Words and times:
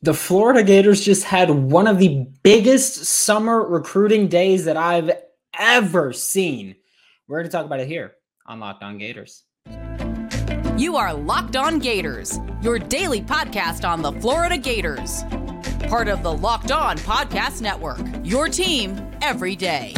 The 0.00 0.14
Florida 0.14 0.62
Gators 0.62 1.04
just 1.04 1.24
had 1.24 1.50
one 1.50 1.88
of 1.88 1.98
the 1.98 2.24
biggest 2.44 3.04
summer 3.04 3.66
recruiting 3.66 4.28
days 4.28 4.66
that 4.66 4.76
I've 4.76 5.10
ever 5.58 6.12
seen. 6.12 6.76
We're 7.26 7.38
going 7.38 7.50
to 7.50 7.52
talk 7.52 7.66
about 7.66 7.80
it 7.80 7.88
here 7.88 8.12
on 8.46 8.60
Locked 8.60 8.84
On 8.84 8.96
Gators. 8.96 9.42
You 10.76 10.96
are 10.96 11.12
Locked 11.12 11.56
On 11.56 11.80
Gators, 11.80 12.38
your 12.62 12.78
daily 12.78 13.22
podcast 13.22 13.86
on 13.86 14.00
the 14.00 14.12
Florida 14.20 14.56
Gators. 14.56 15.24
Part 15.88 16.06
of 16.06 16.22
the 16.22 16.32
Locked 16.32 16.70
On 16.70 16.96
Podcast 16.98 17.60
Network, 17.60 17.98
your 18.22 18.48
team 18.48 19.04
every 19.20 19.56
day. 19.56 19.94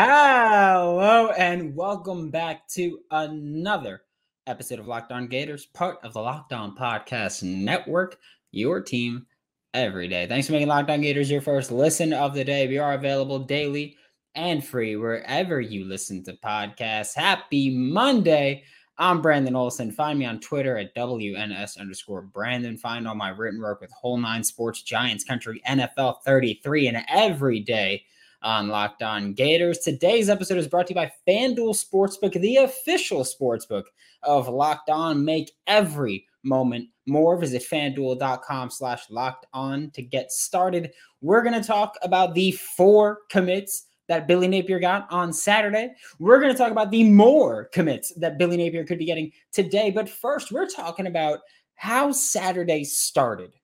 Hello 0.00 1.32
and 1.36 1.74
welcome 1.74 2.30
back 2.30 2.68
to 2.68 3.00
another 3.10 4.02
episode 4.46 4.78
of 4.78 4.86
Locked 4.86 5.10
On 5.10 5.26
Gators, 5.26 5.66
part 5.66 5.98
of 6.04 6.12
the 6.12 6.20
Locked 6.20 6.52
On 6.52 6.76
Podcast 6.76 7.42
Network, 7.42 8.16
your 8.52 8.80
team 8.80 9.26
every 9.74 10.06
day. 10.06 10.28
Thanks 10.28 10.46
for 10.46 10.52
making 10.52 10.68
Locked 10.68 10.88
On 10.88 11.00
Gators 11.00 11.28
your 11.28 11.40
first 11.40 11.72
listen 11.72 12.12
of 12.12 12.32
the 12.32 12.44
day. 12.44 12.68
We 12.68 12.78
are 12.78 12.92
available 12.92 13.40
daily 13.40 13.96
and 14.36 14.64
free 14.64 14.94
wherever 14.94 15.60
you 15.60 15.84
listen 15.84 16.22
to 16.26 16.34
podcasts. 16.34 17.16
Happy 17.16 17.76
Monday. 17.76 18.62
I'm 18.98 19.20
Brandon 19.20 19.56
Olson. 19.56 19.90
Find 19.90 20.16
me 20.16 20.26
on 20.26 20.38
Twitter 20.38 20.78
at 20.78 20.94
WNS 20.94 21.76
underscore 21.76 22.22
Brandon. 22.22 22.78
Find 22.78 23.08
all 23.08 23.16
my 23.16 23.30
written 23.30 23.60
work 23.60 23.80
with 23.80 23.90
Whole 23.90 24.18
Nine 24.18 24.44
Sports, 24.44 24.82
Giants 24.82 25.24
Country, 25.24 25.60
NFL 25.68 26.18
33, 26.24 26.86
and 26.86 27.04
every 27.08 27.58
day 27.58 28.04
on 28.42 28.68
Locked 28.68 29.02
On 29.02 29.32
Gators. 29.32 29.78
Today's 29.78 30.28
episode 30.28 30.58
is 30.58 30.68
brought 30.68 30.86
to 30.88 30.94
you 30.94 30.96
by 30.96 31.12
FanDuel 31.26 31.76
Sportsbook, 31.76 32.40
the 32.40 32.56
official 32.56 33.24
sportsbook 33.24 33.84
of 34.22 34.48
Locked 34.48 34.90
On. 34.90 35.24
Make 35.24 35.52
every 35.66 36.26
moment 36.44 36.88
more. 37.06 37.36
Visit 37.36 37.62
fanduel.com 37.62 38.70
slash 38.70 39.10
locked 39.10 39.46
on 39.52 39.90
to 39.92 40.02
get 40.02 40.30
started. 40.30 40.92
We're 41.20 41.42
going 41.42 41.60
to 41.60 41.66
talk 41.66 41.96
about 42.02 42.34
the 42.34 42.52
four 42.52 43.20
commits 43.30 43.86
that 44.08 44.26
Billy 44.26 44.48
Napier 44.48 44.78
got 44.78 45.06
on 45.10 45.32
Saturday. 45.32 45.90
We're 46.18 46.40
going 46.40 46.52
to 46.52 46.58
talk 46.58 46.72
about 46.72 46.90
the 46.90 47.04
more 47.04 47.66
commits 47.66 48.12
that 48.14 48.38
Billy 48.38 48.56
Napier 48.56 48.84
could 48.84 48.98
be 48.98 49.04
getting 49.04 49.32
today. 49.52 49.90
But 49.90 50.08
first, 50.08 50.50
we're 50.50 50.68
talking 50.68 51.06
about 51.06 51.40
how 51.74 52.12
Saturday 52.12 52.84
started 52.84 53.54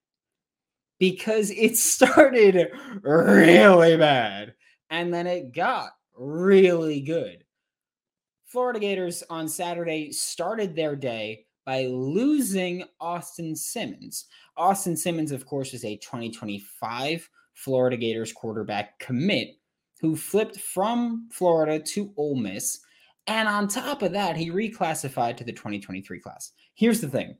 because 0.99 1.51
it 1.51 1.77
started 1.77 2.71
really 3.03 3.97
bad 3.97 4.55
and 4.91 5.13
then 5.13 5.27
it 5.27 5.53
got 5.53 5.91
really 6.17 7.01
good. 7.01 7.45
Florida 8.47 8.79
Gators 8.79 9.23
on 9.31 9.49
Saturday 9.49 10.13
started 10.13 10.77
their 10.77 10.95
day 10.95 11.47
by 11.65 11.87
losing 11.87 12.85
Austin 13.01 13.57
Simmons. 13.57 14.27
Austin 14.57 14.97
Simmons, 14.97 15.33
of 15.33 15.47
course, 15.47 15.75
is 15.75 15.85
a 15.85 15.97
2025 15.97 17.29
Florida 17.55 17.97
Gators 17.97 18.33
quarterback 18.33 18.99
commit 18.99 19.57
who 20.01 20.15
flipped 20.15 20.61
from 20.61 21.29
Florida 21.33 21.79
to 21.79 22.13
Ole 22.17 22.37
Miss. 22.37 22.81
And 23.27 23.49
on 23.49 23.69
top 23.69 24.03
of 24.03 24.13
that, 24.13 24.37
he 24.37 24.51
reclassified 24.51 25.37
to 25.39 25.45
the 25.45 25.53
2023 25.53 26.21
class. 26.21 26.53
Here's 26.75 27.01
the 27.01 27.09
thing 27.09 27.37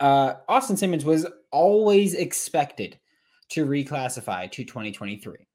uh, 0.00 0.34
Austin 0.48 0.76
Simmons 0.76 1.04
was 1.04 1.26
always 1.50 2.14
expected 2.14 2.98
to 3.50 3.66
reclassify 3.66 4.50
to 4.52 4.64
2023 4.64 5.47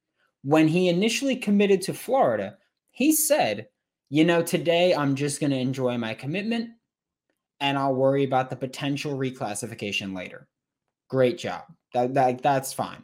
when 0.43 0.67
he 0.67 0.89
initially 0.89 1.35
committed 1.35 1.81
to 1.83 1.93
Florida, 1.93 2.57
he 2.91 3.11
said, 3.13 3.67
you 4.09 4.25
know, 4.25 4.43
today 4.43 4.93
I'm 4.93 5.15
just 5.15 5.39
going 5.39 5.51
to 5.51 5.57
enjoy 5.57 5.97
my 5.97 6.13
commitment 6.13 6.71
and 7.59 7.77
I'll 7.77 7.95
worry 7.95 8.23
about 8.23 8.49
the 8.49 8.55
potential 8.55 9.17
reclassification 9.17 10.15
later. 10.15 10.47
Great 11.09 11.37
job. 11.37 11.63
That, 11.93 12.13
that 12.13 12.43
that's 12.43 12.73
fine. 12.73 13.03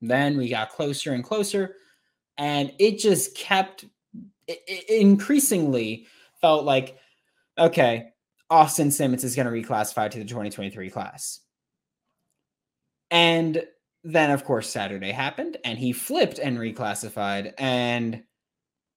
Then 0.00 0.36
we 0.36 0.48
got 0.48 0.70
closer 0.70 1.12
and 1.12 1.24
closer 1.24 1.74
and 2.36 2.72
it 2.78 2.98
just 2.98 3.36
kept 3.36 3.84
it, 4.46 4.60
it 4.66 5.00
increasingly 5.00 6.06
felt 6.40 6.64
like 6.64 6.98
okay, 7.58 8.10
Austin 8.50 8.90
Simmons 8.90 9.24
is 9.24 9.34
going 9.34 9.46
to 9.46 9.52
reclassify 9.68 10.10
to 10.10 10.18
the 10.18 10.24
2023 10.24 10.90
class. 10.90 11.40
And 13.10 13.64
then 14.06 14.30
of 14.30 14.44
course 14.44 14.70
Saturday 14.70 15.10
happened 15.10 15.56
and 15.64 15.78
he 15.78 15.92
flipped 15.92 16.38
and 16.38 16.58
reclassified 16.58 17.52
and 17.58 18.22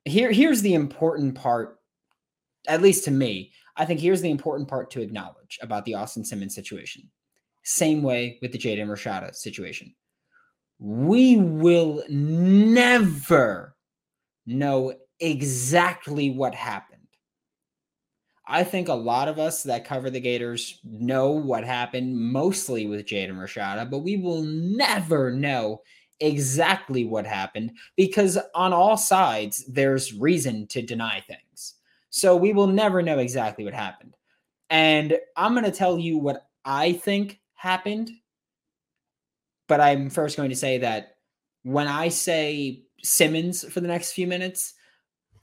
here 0.05 0.31
here's 0.31 0.61
the 0.61 0.75
important 0.75 1.35
part 1.35 1.79
at 2.67 2.81
least 2.81 3.05
to 3.05 3.11
me. 3.11 3.51
I 3.77 3.85
think 3.85 3.99
here's 3.99 4.21
the 4.21 4.29
important 4.29 4.69
part 4.69 4.91
to 4.91 5.01
acknowledge 5.01 5.57
about 5.61 5.85
the 5.85 5.95
Austin 5.95 6.23
Simmons 6.23 6.53
situation. 6.53 7.09
Same 7.63 8.03
way 8.03 8.37
with 8.41 8.51
the 8.51 8.57
Jaden 8.57 8.87
Rashada 8.87 9.33
situation. 9.33 9.93
We 10.77 11.37
will 11.37 12.03
never 12.09 13.75
know 14.45 14.93
exactly 15.19 16.29
what 16.29 16.53
happened 16.53 16.98
I 18.51 18.63
think 18.63 18.87
a 18.87 18.93
lot 18.93 19.27
of 19.27 19.37
us 19.37 19.61
that 19.63 19.85
cover 19.85 20.09
the 20.09 20.19
Gators 20.19 20.79
know 20.83 21.29
what 21.29 21.63
happened 21.63 22.17
mostly 22.17 22.87
with 22.87 23.05
Jaden 23.05 23.37
Rashada, 23.37 23.87
but 23.87 23.99
we 23.99 24.17
will 24.17 24.41
never 24.41 25.31
know 25.31 25.83
exactly 26.19 27.05
what 27.05 27.27
happened 27.27 27.71
because 27.95 28.39
on 28.55 28.73
all 28.73 28.97
sides 28.97 29.63
there's 29.69 30.13
reason 30.13 30.65
to 30.67 30.81
deny 30.81 31.21
things. 31.21 31.75
So 32.09 32.35
we 32.35 32.51
will 32.51 32.67
never 32.67 33.03
know 33.03 33.19
exactly 33.19 33.63
what 33.63 33.75
happened. 33.75 34.15
And 34.71 35.17
I'm 35.37 35.53
going 35.53 35.65
to 35.65 35.71
tell 35.71 35.99
you 35.99 36.17
what 36.17 36.47
I 36.65 36.93
think 36.93 37.39
happened. 37.53 38.09
But 39.67 39.79
I'm 39.79 40.09
first 40.09 40.37
going 40.37 40.49
to 40.49 40.55
say 40.55 40.79
that 40.79 41.17
when 41.61 41.87
I 41.87 42.09
say 42.09 42.81
Simmons 43.03 43.63
for 43.71 43.79
the 43.79 43.87
next 43.87 44.13
few 44.13 44.25
minutes, 44.25 44.73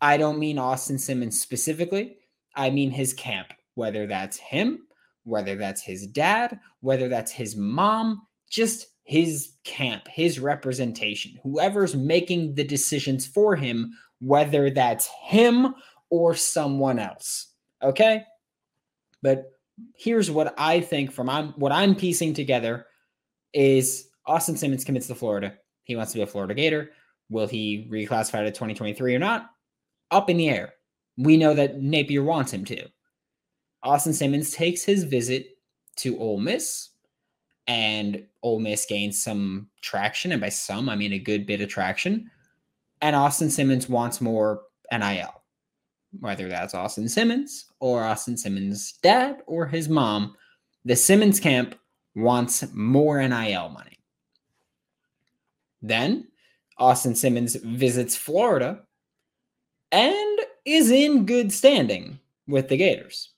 I 0.01 0.17
don't 0.17 0.41
mean 0.41 0.59
Austin 0.59 0.99
Simmons 0.99 1.41
specifically. 1.41 2.17
I 2.57 2.71
mean 2.71 2.91
his 2.91 3.13
camp, 3.13 3.53
whether 3.75 4.07
that's 4.07 4.39
him, 4.39 4.81
whether 5.25 5.57
that's 5.57 5.83
his 5.83 6.07
dad, 6.07 6.59
whether 6.81 7.09
that's 7.09 7.33
his 7.33 7.57
mom, 7.57 8.23
just 8.51 8.87
his 9.05 9.53
camp, 9.65 10.09
his 10.09 10.41
representation, 10.41 11.39
whoever's 11.43 11.95
making 11.95 12.55
the 12.55 12.65
decisions 12.65 13.27
for 13.27 13.55
him, 13.55 13.93
whether 14.21 14.71
that's 14.71 15.09
him 15.23 15.75
or 16.11 16.35
someone 16.35 16.99
else. 16.99 17.53
Okay? 17.83 18.23
But 19.23 19.45
here's 19.97 20.31
what 20.31 20.55
I 20.59 20.81
think 20.81 21.13
from 21.13 21.29
I'm, 21.29 21.49
what 21.51 21.73
I'm 21.73 21.95
piecing 21.95 22.35
together 22.35 22.87
is 23.53 24.09
Austin 24.27 24.57
Simmons 24.57 24.85
commits 24.85 25.07
to 25.09 25.15
Florida. 25.15 25.55
He 25.85 25.97
wants 25.97 26.13
to 26.13 26.19
be 26.19 26.23
a 26.23 26.27
Florida 26.27 26.55
Gator. 26.55 26.91
Will 27.29 27.47
he 27.47 27.89
reclassify 27.91 28.45
to 28.45 28.51
2023 28.51 29.15
or 29.15 29.19
not? 29.19 29.51
Up 30.11 30.31
in 30.31 30.37
the 30.37 30.49
air 30.49 30.73
we 31.17 31.37
know 31.37 31.55
that 31.55 31.81
Napier 31.81 32.23
wants 32.23 32.53
him 32.53 32.65
to. 32.67 32.87
Austin 33.83 34.13
Simmons 34.13 34.51
takes 34.51 34.83
his 34.83 35.05
visit 35.05 35.59
to 35.97 36.19
Ole 36.19 36.39
Miss, 36.41 36.91
and 37.67 38.25
Ole 38.43 38.61
Miss 38.61 38.87
gains 38.87 39.23
some 39.23 39.69
traction. 39.81 40.33
And 40.33 40.41
by 40.41 40.49
some, 40.49 40.89
I 40.89 40.97
mean 40.97 41.13
a 41.13 41.19
good 41.19 41.47
bit 41.47 41.61
of 41.61 41.69
traction. 41.69 42.31
And 43.01 43.17
Austin 43.17 43.51
Simmons 43.51 43.89
wants 43.89 44.21
more 44.21 44.63
NIL, 44.93 45.43
whether 46.21 46.49
that's 46.49 46.75
Austin 46.75 47.09
Simmons 47.09 47.67
or 47.81 48.05
Austin 48.05 48.37
Simmons' 48.37 48.95
dad 49.03 49.43
or 49.47 49.67
his 49.67 49.89
mom. 49.89 50.37
The 50.85 50.97
Simmons 50.97 51.41
camp 51.41 51.75
wants 52.15 52.65
more 52.73 53.21
NIL 53.21 53.69
money. 53.69 53.99
Then 55.83 56.29
Austin 56.79 57.15
Simmons 57.15 57.57
visits 57.57 58.17
Florida 58.17 58.83
and 59.93 60.39
is 60.67 60.91
in 60.91 61.25
good 61.25 61.53
standing 61.53 62.19
with 62.47 62.69
the 62.69 62.77
Gators. 62.77 63.31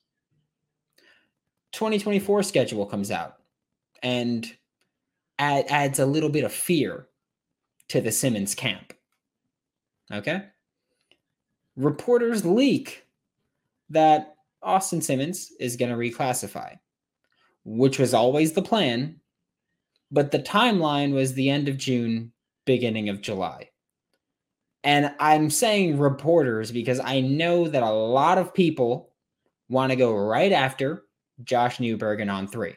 2024 1.72 2.42
schedule 2.42 2.86
comes 2.86 3.10
out 3.10 3.36
and 4.02 4.50
add, 5.38 5.66
adds 5.68 5.98
a 5.98 6.06
little 6.06 6.30
bit 6.30 6.44
of 6.44 6.52
fear 6.52 7.06
to 7.88 8.00
the 8.00 8.10
Simmons 8.10 8.54
camp. 8.54 8.94
Okay? 10.10 10.42
Reporters 11.76 12.44
leak 12.44 13.06
that 13.90 14.34
Austin 14.62 15.00
Simmons 15.00 15.52
is 15.60 15.76
going 15.76 15.90
to 15.90 15.96
reclassify, 15.96 16.78
which 17.64 17.98
was 17.98 18.14
always 18.14 18.52
the 18.52 18.62
plan, 18.62 19.20
but 20.10 20.30
the 20.30 20.38
timeline 20.38 21.12
was 21.12 21.34
the 21.34 21.50
end 21.50 21.68
of 21.68 21.76
June, 21.76 22.32
beginning 22.64 23.10
of 23.10 23.20
July. 23.20 23.68
And 24.88 25.12
I'm 25.20 25.50
saying 25.50 25.98
reporters 25.98 26.72
because 26.72 26.98
I 26.98 27.20
know 27.20 27.68
that 27.68 27.82
a 27.82 27.90
lot 27.90 28.38
of 28.38 28.54
people 28.54 29.10
want 29.68 29.90
to 29.90 29.96
go 29.96 30.14
right 30.16 30.50
after 30.50 31.04
Josh 31.44 31.78
Newberg 31.78 32.22
and 32.22 32.30
On3. 32.30 32.74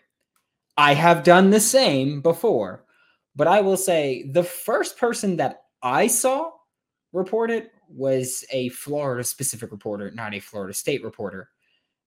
I 0.75 0.93
have 0.93 1.23
done 1.23 1.51
the 1.51 1.61
same 1.61 2.19
before, 2.19 2.83
but 3.33 3.47
I 3.47 3.61
will 3.61 3.77
say 3.77 4.29
the 4.29 4.43
first 4.43 4.97
person 4.97 5.37
that 5.37 5.61
I 5.83 6.07
saw 6.07 6.51
report 7.13 7.49
it 7.49 7.71
was 7.87 8.43
a 8.51 8.67
Florida 8.69 9.23
specific 9.23 9.71
reporter, 9.71 10.11
not 10.11 10.33
a 10.33 10.41
Florida 10.41 10.73
state 10.73 11.05
reporter. 11.05 11.47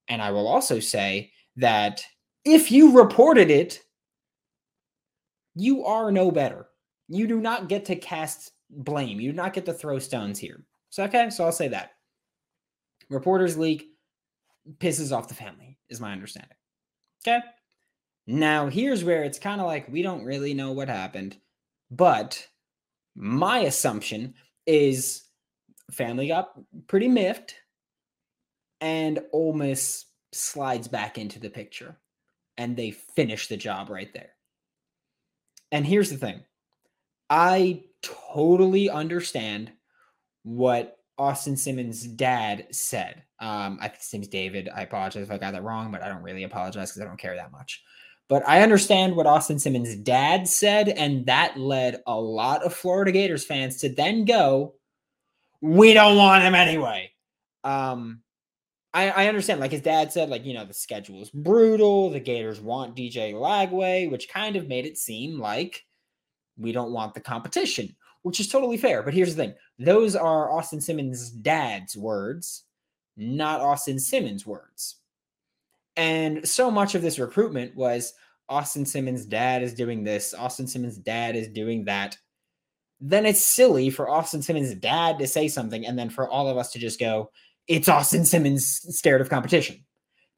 And 0.08 0.20
I 0.20 0.32
will 0.32 0.46
also 0.46 0.80
say 0.80 1.32
that 1.56 2.04
if 2.44 2.70
you 2.70 2.92
reported 2.92 3.50
it, 3.50 3.80
you 5.54 5.86
are 5.86 6.12
no 6.12 6.30
better. 6.30 6.66
You 7.08 7.26
do 7.26 7.40
not 7.40 7.70
get 7.70 7.86
to 7.86 7.96
cast 7.96 8.50
blame. 8.76 9.20
You 9.20 9.30
do 9.30 9.36
not 9.36 9.52
get 9.52 9.66
to 9.66 9.72
throw 9.72 9.98
stones 9.98 10.38
here. 10.38 10.64
So, 10.90 11.04
okay, 11.04 11.30
so 11.30 11.44
I'll 11.44 11.52
say 11.52 11.68
that. 11.68 11.92
Reporters 13.10 13.56
leak 13.56 13.88
pisses 14.78 15.16
off 15.16 15.28
the 15.28 15.34
family, 15.34 15.78
is 15.88 16.00
my 16.00 16.12
understanding. 16.12 16.56
Okay. 17.26 17.40
Now, 18.26 18.68
here's 18.68 19.04
where 19.04 19.24
it's 19.24 19.38
kind 19.38 19.60
of 19.60 19.66
like 19.66 19.88
we 19.88 20.02
don't 20.02 20.24
really 20.24 20.54
know 20.54 20.72
what 20.72 20.88
happened, 20.88 21.36
but 21.90 22.46
my 23.14 23.58
assumption 23.60 24.34
is 24.66 25.24
family 25.90 26.28
got 26.28 26.52
pretty 26.86 27.08
miffed 27.08 27.54
and 28.80 29.20
Ole 29.32 29.52
Miss 29.52 30.06
slides 30.32 30.88
back 30.88 31.18
into 31.18 31.38
the 31.38 31.50
picture 31.50 31.96
and 32.56 32.76
they 32.76 32.90
finish 32.90 33.48
the 33.48 33.56
job 33.56 33.90
right 33.90 34.12
there. 34.12 34.30
And 35.70 35.86
here's 35.86 36.10
the 36.10 36.16
thing 36.16 36.40
I 37.30 37.82
totally 38.04 38.90
understand 38.90 39.72
what 40.42 40.98
Austin 41.18 41.56
Simmons' 41.56 42.06
dad 42.06 42.66
said. 42.70 43.22
Um, 43.40 43.78
I 43.80 43.88
think 43.88 44.00
his 44.00 44.12
name's 44.12 44.28
David. 44.28 44.68
I 44.74 44.82
apologize 44.82 45.22
if 45.22 45.30
I 45.30 45.38
got 45.38 45.52
that 45.52 45.64
wrong, 45.64 45.90
but 45.90 46.02
I 46.02 46.08
don't 46.08 46.22
really 46.22 46.44
apologize 46.44 46.90
because 46.90 47.02
I 47.02 47.06
don't 47.06 47.18
care 47.18 47.36
that 47.36 47.52
much. 47.52 47.82
But 48.28 48.46
I 48.48 48.62
understand 48.62 49.14
what 49.14 49.26
Austin 49.26 49.58
Simmons' 49.58 49.96
dad 49.96 50.48
said, 50.48 50.88
and 50.88 51.26
that 51.26 51.58
led 51.58 52.02
a 52.06 52.18
lot 52.18 52.62
of 52.62 52.74
Florida 52.74 53.12
Gators 53.12 53.44
fans 53.44 53.76
to 53.78 53.90
then 53.90 54.24
go, 54.24 54.74
"We 55.60 55.92
don't 55.92 56.16
want 56.16 56.42
him 56.42 56.54
anyway." 56.54 57.12
Um, 57.64 58.22
I, 58.94 59.10
I 59.10 59.28
understand, 59.28 59.60
like 59.60 59.72
his 59.72 59.82
dad 59.82 60.12
said, 60.12 60.30
like 60.30 60.44
you 60.46 60.54
know 60.54 60.64
the 60.64 60.72
schedule 60.72 61.20
is 61.20 61.30
brutal. 61.30 62.10
The 62.10 62.20
Gators 62.20 62.60
want 62.60 62.96
DJ 62.96 63.34
Lagway, 63.34 64.10
which 64.10 64.28
kind 64.28 64.56
of 64.56 64.68
made 64.68 64.86
it 64.86 64.96
seem 64.96 65.38
like 65.38 65.82
we 66.58 66.72
don't 66.72 66.92
want 66.92 67.14
the 67.14 67.20
competition, 67.20 67.94
which 68.22 68.40
is 68.40 68.48
totally 68.48 68.76
fair. 68.76 69.02
But 69.02 69.14
here's 69.14 69.34
the 69.34 69.42
thing: 69.42 69.54
those 69.78 70.16
are 70.16 70.50
Austin 70.50 70.80
Simmons' 70.80 71.30
dad's 71.30 71.96
words, 71.96 72.64
not 73.16 73.60
Austin 73.60 73.98
Simmons' 73.98 74.46
words. 74.46 74.96
And 75.96 76.46
so 76.48 76.70
much 76.70 76.94
of 76.94 77.02
this 77.02 77.18
recruitment 77.18 77.76
was 77.76 78.14
Austin 78.48 78.84
Simmons' 78.84 79.24
dad 79.24 79.62
is 79.62 79.74
doing 79.74 80.04
this, 80.04 80.34
Austin 80.34 80.66
Simmons' 80.66 80.98
dad 80.98 81.36
is 81.36 81.48
doing 81.48 81.84
that. 81.84 82.18
Then 83.00 83.26
it's 83.26 83.40
silly 83.40 83.90
for 83.90 84.08
Austin 84.08 84.42
Simmons' 84.42 84.74
dad 84.74 85.18
to 85.18 85.26
say 85.26 85.48
something 85.48 85.86
and 85.86 85.98
then 85.98 86.10
for 86.10 86.28
all 86.28 86.48
of 86.48 86.56
us 86.56 86.72
to 86.72 86.78
just 86.78 86.98
go, 86.98 87.30
it's 87.68 87.88
Austin 87.88 88.24
Simmons 88.24 88.66
scared 88.96 89.20
of 89.20 89.30
competition. 89.30 89.84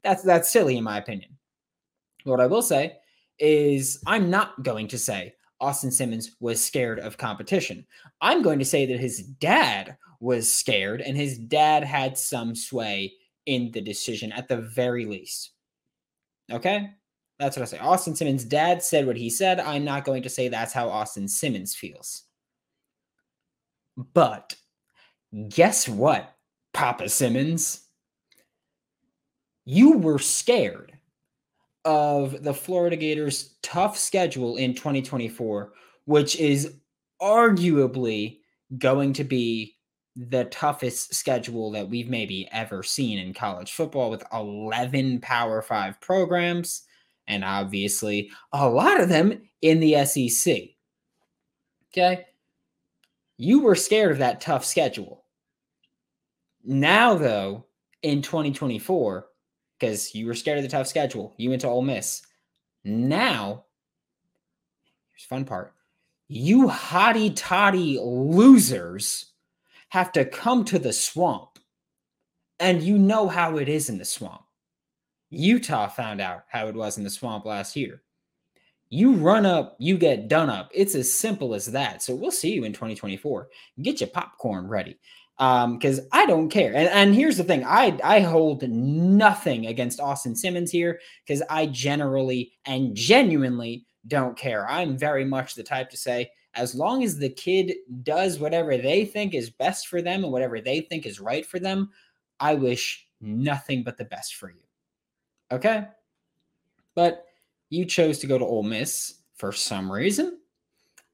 That's 0.03 0.23
that's 0.23 0.49
silly 0.49 0.77
in 0.77 0.83
my 0.83 0.97
opinion. 0.97 1.37
What 2.23 2.39
I 2.39 2.47
will 2.47 2.61
say 2.61 2.97
is 3.39 4.01
I'm 4.05 4.29
not 4.29 4.63
going 4.63 4.87
to 4.89 4.97
say 4.97 5.33
Austin 5.59 5.91
Simmons 5.91 6.35
was 6.39 6.63
scared 6.63 6.99
of 6.99 7.17
competition. 7.17 7.85
I'm 8.21 8.41
going 8.41 8.59
to 8.59 8.65
say 8.65 8.85
that 8.85 8.99
his 8.99 9.23
dad 9.23 9.97
was 10.19 10.53
scared 10.53 11.01
and 11.01 11.15
his 11.15 11.37
dad 11.37 11.83
had 11.83 12.17
some 12.17 12.55
sway 12.55 13.13
in 13.45 13.71
the 13.71 13.81
decision 13.81 14.31
at 14.31 14.47
the 14.47 14.57
very 14.57 15.05
least. 15.05 15.51
Okay? 16.51 16.91
That's 17.39 17.55
what 17.55 17.63
I 17.63 17.65
say. 17.65 17.77
Austin 17.79 18.15
Simmons' 18.15 18.43
dad 18.43 18.81
said 18.81 19.05
what 19.05 19.17
he 19.17 19.29
said. 19.29 19.59
I'm 19.59 19.85
not 19.85 20.05
going 20.05 20.23
to 20.23 20.29
say 20.29 20.47
that's 20.47 20.73
how 20.73 20.89
Austin 20.89 21.27
Simmons 21.27 21.75
feels. 21.75 22.23
But 24.13 24.55
guess 25.49 25.87
what, 25.87 26.35
Papa 26.73 27.09
Simmons? 27.09 27.83
You 29.65 29.97
were 29.97 30.19
scared 30.19 30.96
of 31.87 32.43
the 32.43 32.53
Florida 32.53 32.97
Gators' 32.97 33.55
tough 33.61 33.97
schedule 33.97 34.57
in 34.57 34.75
2024, 34.75 35.71
which 36.03 36.35
is 36.35 36.73
arguably 37.21 38.39
going 38.77 39.13
to 39.13 39.23
be 39.23 39.77
the 40.17 40.43
toughest 40.45 41.15
schedule 41.15 41.71
that 41.71 41.87
we've 41.87 42.09
maybe 42.09 42.49
ever 42.51 42.83
seen 42.83 43.19
in 43.19 43.33
college 43.33 43.71
football 43.71 44.09
with 44.09 44.21
11 44.33 45.21
Power 45.21 45.61
5 45.61 46.01
programs 46.01 46.81
and 47.25 47.45
obviously 47.45 48.31
a 48.51 48.67
lot 48.67 48.99
of 48.99 49.07
them 49.07 49.41
in 49.61 49.79
the 49.79 50.03
SEC. 50.03 50.55
Okay? 51.93 52.25
You 53.37 53.61
were 53.61 53.75
scared 53.75 54.11
of 54.11 54.17
that 54.17 54.41
tough 54.41 54.65
schedule. 54.65 55.23
Now 56.65 57.13
though, 57.13 57.67
in 58.01 58.21
2024, 58.21 59.27
because 59.79 60.15
you 60.15 60.25
were 60.27 60.33
scared 60.33 60.57
of 60.57 60.63
the 60.63 60.69
tough 60.69 60.87
schedule, 60.87 61.33
you 61.37 61.49
went 61.49 61.61
to 61.61 61.67
Ole 61.67 61.81
Miss. 61.81 62.23
Now, 62.83 63.65
here's 65.11 65.25
fun 65.27 65.45
part. 65.45 65.73
You 66.27 66.67
hotty 66.67 67.33
toddy 67.35 67.99
losers 68.01 69.33
have 69.89 70.11
to 70.13 70.25
come 70.25 70.65
to 70.65 70.79
the 70.79 70.93
swamp. 70.93 71.59
And 72.59 72.81
you 72.81 72.97
know 72.97 73.27
how 73.27 73.57
it 73.57 73.69
is 73.69 73.89
in 73.89 73.97
the 73.97 74.05
swamp. 74.05 74.41
Utah 75.29 75.87
found 75.87 76.21
out 76.21 76.45
how 76.49 76.67
it 76.67 76.75
was 76.75 76.97
in 76.97 77.03
the 77.03 77.09
swamp 77.09 77.45
last 77.45 77.75
year. 77.75 78.01
You 78.89 79.13
run 79.13 79.45
up, 79.45 79.75
you 79.79 79.97
get 79.97 80.27
done 80.27 80.49
up. 80.49 80.71
It's 80.73 80.95
as 80.95 81.13
simple 81.13 81.53
as 81.53 81.67
that. 81.67 82.01
So 82.01 82.15
we'll 82.15 82.31
see 82.31 82.53
you 82.53 82.63
in 82.63 82.71
2024. 82.71 83.49
Get 83.81 83.99
your 83.99 84.09
popcorn 84.09 84.67
ready. 84.67 84.97
Um, 85.39 85.77
because 85.77 86.01
I 86.11 86.25
don't 86.25 86.49
care. 86.49 86.73
And, 86.75 86.89
and 86.89 87.13
here's 87.13 87.37
the 87.37 87.43
thing: 87.43 87.63
I 87.63 87.99
I 88.03 88.21
hold 88.21 88.67
nothing 88.67 89.67
against 89.67 89.99
Austin 89.99 90.35
Simmons 90.35 90.71
here 90.71 90.99
because 91.25 91.43
I 91.49 91.67
generally 91.67 92.53
and 92.65 92.95
genuinely 92.95 93.85
don't 94.07 94.37
care. 94.37 94.67
I'm 94.67 94.97
very 94.97 95.25
much 95.25 95.53
the 95.53 95.63
type 95.63 95.89
to 95.91 95.97
say, 95.97 96.31
as 96.55 96.73
long 96.73 97.03
as 97.03 97.17
the 97.17 97.29
kid 97.29 97.73
does 98.03 98.39
whatever 98.39 98.77
they 98.77 99.05
think 99.05 99.33
is 99.33 99.49
best 99.49 99.87
for 99.87 100.01
them 100.01 100.23
and 100.23 100.33
whatever 100.33 100.59
they 100.59 100.81
think 100.81 101.05
is 101.05 101.19
right 101.19 101.45
for 101.45 101.59
them, 101.59 101.91
I 102.39 102.55
wish 102.55 103.07
nothing 103.21 103.83
but 103.83 103.97
the 103.97 104.05
best 104.05 104.35
for 104.35 104.49
you. 104.49 104.61
Okay? 105.51 105.85
But 106.95 107.25
you 107.69 107.85
chose 107.85 108.19
to 108.19 108.27
go 108.27 108.37
to 108.37 108.45
Ole 108.45 108.63
Miss 108.63 109.21
for 109.35 109.51
some 109.51 109.91
reason, 109.91 110.39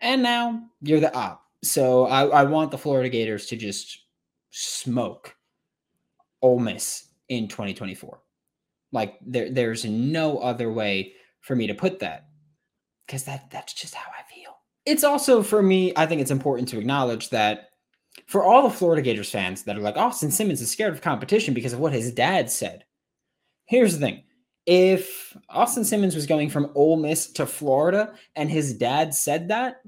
and 0.02 0.24
now 0.24 0.64
you're 0.82 1.00
the 1.00 1.14
op. 1.14 1.44
So 1.62 2.06
I, 2.06 2.26
I 2.28 2.44
want 2.44 2.72
the 2.72 2.78
Florida 2.78 3.10
Gators 3.10 3.48
to 3.48 3.58
just 3.58 4.03
smoke 4.54 5.36
Ole 6.42 6.60
Miss 6.60 7.10
in 7.28 7.48
2024. 7.48 8.22
Like 8.92 9.16
there, 9.26 9.50
there's 9.50 9.84
no 9.84 10.38
other 10.38 10.72
way 10.72 11.14
for 11.42 11.56
me 11.56 11.68
to 11.68 11.74
put 11.74 12.00
that 12.00 12.28
because 13.06 13.24
that 13.24 13.50
that's 13.50 13.74
just 13.74 13.96
how 13.96 14.10
I 14.12 14.24
feel. 14.34 14.52
It's 14.86 15.04
also 15.04 15.42
for 15.42 15.64
me, 15.64 15.92
I 15.96 16.06
think 16.06 16.22
it's 16.22 16.32
important 16.32 16.68
to 16.70 16.80
acknowledge 16.80 17.30
that 17.32 17.70
for 18.28 18.44
all 18.44 18.62
the 18.62 18.76
Florida 18.76 19.02
Gators 19.02 19.32
fans 19.32 19.64
that 19.64 19.76
are 19.76 19.82
like 19.82 19.98
Austin 19.98 20.30
Simmons 20.30 20.62
is 20.62 20.70
scared 20.70 20.94
of 20.94 21.02
competition 21.02 21.54
because 21.54 21.74
of 21.74 21.80
what 21.80 21.94
his 21.94 22.14
dad 22.14 22.52
said. 22.52 22.86
Here's 23.66 23.98
the 23.98 24.06
thing. 24.06 24.24
If 24.66 25.36
Austin 25.50 25.84
Simmons 25.84 26.16
was 26.16 26.28
going 26.28 26.50
from 26.50 26.72
Ole 26.76 26.98
Miss 26.98 27.32
to 27.34 27.48
Florida 27.48 28.14
and 28.36 28.50
his 28.50 28.76
dad 28.76 29.16
said 29.16 29.48
that, 29.48 29.82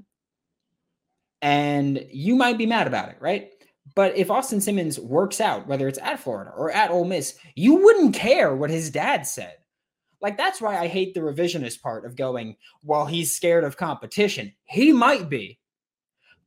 and 1.40 2.04
you 2.10 2.34
might 2.34 2.58
be 2.58 2.66
mad 2.66 2.88
about 2.88 3.10
it, 3.10 3.18
right? 3.20 3.50
But 3.94 4.16
if 4.16 4.30
Austin 4.30 4.60
Simmons 4.60 4.98
works 4.98 5.40
out, 5.40 5.66
whether 5.66 5.88
it's 5.88 5.98
at 6.02 6.20
Florida 6.20 6.50
or 6.56 6.70
at 6.70 6.90
Ole 6.90 7.04
Miss, 7.04 7.38
you 7.54 7.76
wouldn't 7.76 8.14
care 8.14 8.54
what 8.54 8.70
his 8.70 8.90
dad 8.90 9.26
said. 9.26 9.56
Like 10.20 10.36
that's 10.36 10.60
why 10.60 10.78
I 10.78 10.86
hate 10.86 11.14
the 11.14 11.20
revisionist 11.20 11.80
part 11.80 12.04
of 12.04 12.16
going, 12.16 12.56
well, 12.82 13.06
he's 13.06 13.34
scared 13.34 13.64
of 13.64 13.76
competition. 13.76 14.52
He 14.64 14.92
might 14.92 15.28
be. 15.28 15.60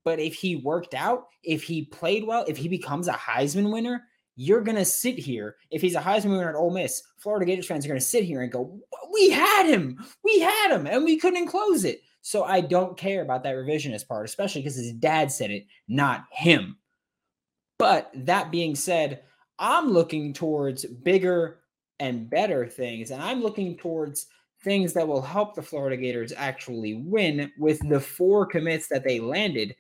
But 0.04 0.20
if 0.20 0.34
he 0.34 0.56
worked 0.56 0.94
out, 0.94 1.28
if 1.44 1.64
he 1.64 1.86
played 1.86 2.26
well, 2.26 2.46
if 2.48 2.58
he 2.58 2.68
becomes 2.68 3.08
a 3.08 3.14
Heisman 3.14 3.72
winner, 3.72 4.04
you're 4.36 4.64
to 4.64 4.86
sit 4.86 5.20
here. 5.20 5.58
If 5.70 5.82
he's 5.82 5.96
a 5.96 6.02
Heisman 6.02 6.32
winner 6.32 6.50
at 6.50 6.56
Ole 6.56 6.72
Miss, 6.72 7.04
Florida 7.18 7.46
Gators 7.46 7.68
fans 7.68 7.86
are 7.86 7.94
to 7.94 8.00
sit 8.00 8.24
here 8.24 8.42
and 8.42 8.52
go, 8.52 8.80
We 9.12 9.30
had 9.30 9.66
him. 9.66 9.98
We 10.24 10.40
had 10.40 10.72
him, 10.72 10.88
and 10.88 11.04
we 11.04 11.18
couldn't 11.18 11.48
close 11.48 11.84
it. 11.84 12.02
So 12.22 12.44
I 12.44 12.62
don't 12.62 12.98
care 12.98 13.22
about 13.22 13.44
that 13.44 13.56
revisionist 13.56 14.08
part, 14.08 14.26
especially 14.26 14.62
because 14.62 14.78
his 14.78 14.94
dad 14.94 15.32
said 15.32 15.52
it, 15.52 15.66
not 15.88 16.24
him. 16.32 16.78
But 17.80 18.12
that 18.14 18.52
being 18.52 18.76
said, 18.76 19.24
I'm 19.58 19.90
looking 19.90 20.34
towards 20.34 20.86
bigger 20.86 21.60
and 22.00 22.30
better 22.30 22.68
things, 22.68 23.10
and 23.10 23.24
I'm 23.24 23.42
looking 23.42 23.78
towards 23.78 24.28
things 24.64 24.94
that 24.94 25.08
will 25.08 25.22
help 25.22 25.56
the 25.56 25.62
Florida 25.62 25.98
Gators 25.98 26.34
actually 26.36 26.94
win 26.94 27.52
with 27.58 27.80
the 27.90 28.00
four 28.00 28.46
commits 28.46 28.88
that 28.90 29.04
they 29.04 29.20
landed 29.20 29.76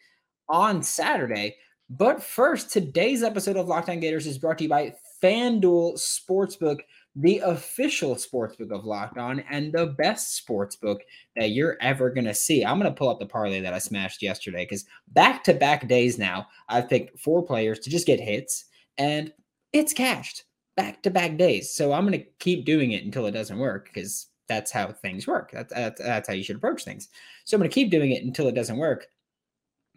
on 0.47 0.81
Saturday. 0.81 1.57
But 1.89 2.23
first, 2.23 2.71
today's 2.71 3.21
episode 3.23 3.57
of 3.57 3.67
Locked 3.67 3.89
On 3.89 3.99
Gators 3.99 4.27
is 4.27 4.37
brought 4.37 4.59
to 4.59 4.63
you 4.63 4.69
by 4.69 4.95
FanDuel 5.21 5.95
Sportsbook. 5.95 6.79
The 7.21 7.39
official 7.39 8.15
sportsbook 8.15 8.71
of 8.71 8.85
Locked 8.85 9.17
On 9.17 9.41
and 9.49 9.73
the 9.73 9.87
best 9.87 10.41
sportsbook 10.41 10.99
that 11.35 11.49
you're 11.49 11.77
ever 11.81 12.09
going 12.09 12.25
to 12.25 12.33
see. 12.33 12.63
I'm 12.63 12.79
going 12.79 12.89
to 12.89 12.97
pull 12.97 13.09
up 13.09 13.19
the 13.19 13.25
parlay 13.25 13.59
that 13.59 13.73
I 13.73 13.79
smashed 13.79 14.21
yesterday 14.21 14.63
because 14.63 14.85
back 15.09 15.43
to 15.43 15.53
back 15.53 15.89
days 15.89 16.17
now, 16.17 16.47
I've 16.69 16.87
picked 16.87 17.19
four 17.19 17.43
players 17.45 17.79
to 17.79 17.89
just 17.89 18.07
get 18.07 18.21
hits 18.21 18.65
and 18.97 19.33
it's 19.73 19.91
cashed 19.91 20.45
back 20.77 21.03
to 21.03 21.11
back 21.11 21.35
days. 21.35 21.75
So 21.75 21.91
I'm 21.91 22.07
going 22.07 22.17
to 22.17 22.25
keep 22.39 22.63
doing 22.63 22.93
it 22.93 23.03
until 23.03 23.25
it 23.25 23.31
doesn't 23.31 23.59
work 23.59 23.89
because 23.93 24.27
that's 24.47 24.71
how 24.71 24.93
things 24.93 25.27
work. 25.27 25.51
That's, 25.51 25.73
that's, 25.73 26.01
that's 26.01 26.27
how 26.29 26.33
you 26.33 26.43
should 26.43 26.55
approach 26.55 26.85
things. 26.85 27.09
So 27.43 27.57
I'm 27.57 27.59
going 27.59 27.69
to 27.69 27.73
keep 27.73 27.91
doing 27.91 28.11
it 28.11 28.23
until 28.23 28.47
it 28.47 28.55
doesn't 28.55 28.77
work. 28.77 29.07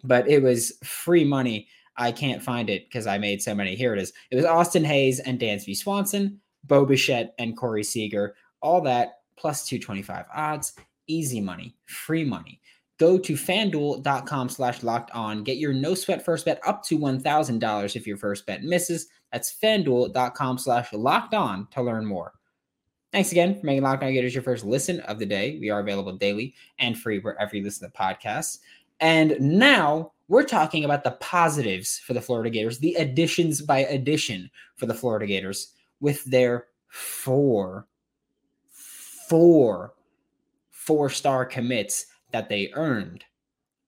But 0.02 0.28
it 0.28 0.42
was 0.42 0.72
free 0.82 1.24
money. 1.24 1.68
I 1.96 2.10
can't 2.10 2.42
find 2.42 2.68
it 2.68 2.86
because 2.86 3.06
I 3.06 3.18
made 3.18 3.40
so 3.40 3.54
many. 3.54 3.76
Here 3.76 3.92
it 3.92 4.02
is. 4.02 4.12
It 4.32 4.36
was 4.36 4.44
Austin 4.44 4.82
Hays 4.82 5.20
and 5.20 5.38
Dansby 5.38 5.76
Swanson. 5.76 6.40
Bo 6.64 6.84
Bichette 6.84 7.34
and 7.38 7.56
Corey 7.56 7.84
Seager. 7.84 8.34
All 8.60 8.80
that 8.82 9.20
plus 9.36 9.66
225 9.66 10.26
odds, 10.34 10.74
easy 11.06 11.40
money, 11.40 11.74
free 11.86 12.24
money. 12.24 12.60
Go 12.98 13.18
to 13.18 13.32
fanduel.com 13.32 14.48
slash 14.48 14.82
locked 14.82 15.10
on. 15.10 15.42
Get 15.42 15.56
your 15.56 15.72
no 15.72 15.94
sweat 15.94 16.24
first 16.24 16.44
bet 16.44 16.60
up 16.64 16.84
to 16.84 16.98
$1,000 16.98 17.96
if 17.96 18.06
your 18.06 18.16
first 18.16 18.46
bet 18.46 18.62
misses. 18.62 19.08
That's 19.32 19.52
fanduel.com 19.52 20.58
slash 20.58 20.92
locked 20.92 21.34
on 21.34 21.66
to 21.72 21.82
learn 21.82 22.06
more. 22.06 22.32
Thanks 23.10 23.32
again 23.32 23.58
for 23.58 23.66
making 23.66 23.82
Locked 23.82 24.02
On 24.02 24.12
Gators 24.12 24.34
your 24.34 24.42
first 24.42 24.64
listen 24.64 25.00
of 25.00 25.18
the 25.18 25.26
day. 25.26 25.58
We 25.60 25.68
are 25.68 25.80
available 25.80 26.16
daily 26.16 26.54
and 26.78 26.98
free 26.98 27.18
wherever 27.18 27.54
you 27.54 27.62
listen 27.62 27.90
to 27.90 27.98
podcasts. 27.98 28.58
And 29.00 29.36
now 29.38 30.12
we're 30.28 30.44
talking 30.44 30.84
about 30.86 31.04
the 31.04 31.10
positives 31.20 31.98
for 31.98 32.14
the 32.14 32.22
Florida 32.22 32.48
Gators, 32.48 32.78
the 32.78 32.94
additions 32.94 33.60
by 33.60 33.80
addition 33.80 34.50
for 34.76 34.86
the 34.86 34.94
Florida 34.94 35.26
Gators 35.26 35.74
with 36.02 36.22
their 36.24 36.66
four, 36.88 37.86
four, 38.68 39.94
four 40.70 41.08
star 41.08 41.46
commits 41.46 42.06
that 42.32 42.50
they 42.50 42.70
earned 42.74 43.24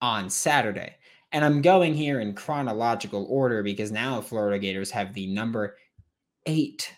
on 0.01 0.31
Saturday. 0.31 0.95
And 1.33 1.45
I'm 1.45 1.61
going 1.61 1.93
here 1.93 2.21
in 2.21 2.35
chronological 2.35 3.27
order 3.29 3.63
because 3.63 3.91
now 3.91 4.21
Florida 4.21 4.59
Gators 4.59 4.93
have 4.93 5.13
the 5.13 5.27
number 5.27 5.77
eight 6.47 6.95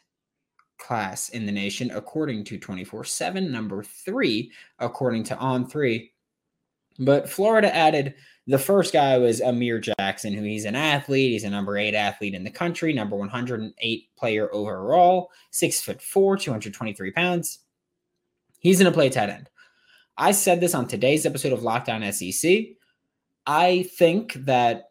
class 0.79 1.31
in 1.31 1.47
the 1.47 1.53
nation, 1.53 1.91
according 1.93 2.45
to 2.45 2.59
24 2.59 3.05
7, 3.05 3.51
number 3.51 3.83
three, 3.83 4.53
according 4.79 5.25
to 5.25 5.37
On 5.39 5.67
Three. 5.67 6.13
But 6.99 7.29
Florida 7.29 7.75
added 7.75 8.15
the 8.47 8.59
first 8.59 8.93
guy 8.93 9.19
was 9.19 9.41
Amir 9.41 9.81
Jackson, 9.81 10.33
who 10.33 10.43
he's 10.43 10.65
an 10.65 10.77
athlete. 10.77 11.33
He's 11.33 11.45
a 11.45 11.51
number 11.51 11.77
eight 11.77 11.95
athlete 11.95 12.35
in 12.35 12.45
the 12.45 12.51
country, 12.51 12.93
number 12.93 13.17
108 13.17 14.09
player 14.17 14.55
overall, 14.55 15.31
six 15.51 15.81
foot 15.81 16.01
four, 16.01 16.37
223 16.37 17.11
pounds. 17.11 17.59
He's 18.61 18.79
going 18.79 18.91
to 18.91 18.97
play 18.97 19.09
tight 19.09 19.31
end. 19.31 19.51
I 20.17 20.33
said 20.33 20.61
this 20.61 20.75
on 20.75 20.87
today's 20.87 21.27
episode 21.27 21.53
of 21.53 21.63
Locked 21.63 21.89
On 21.89 22.13
SEC. 22.13 22.67
I 23.47 23.83
think 23.97 24.35
that, 24.35 24.91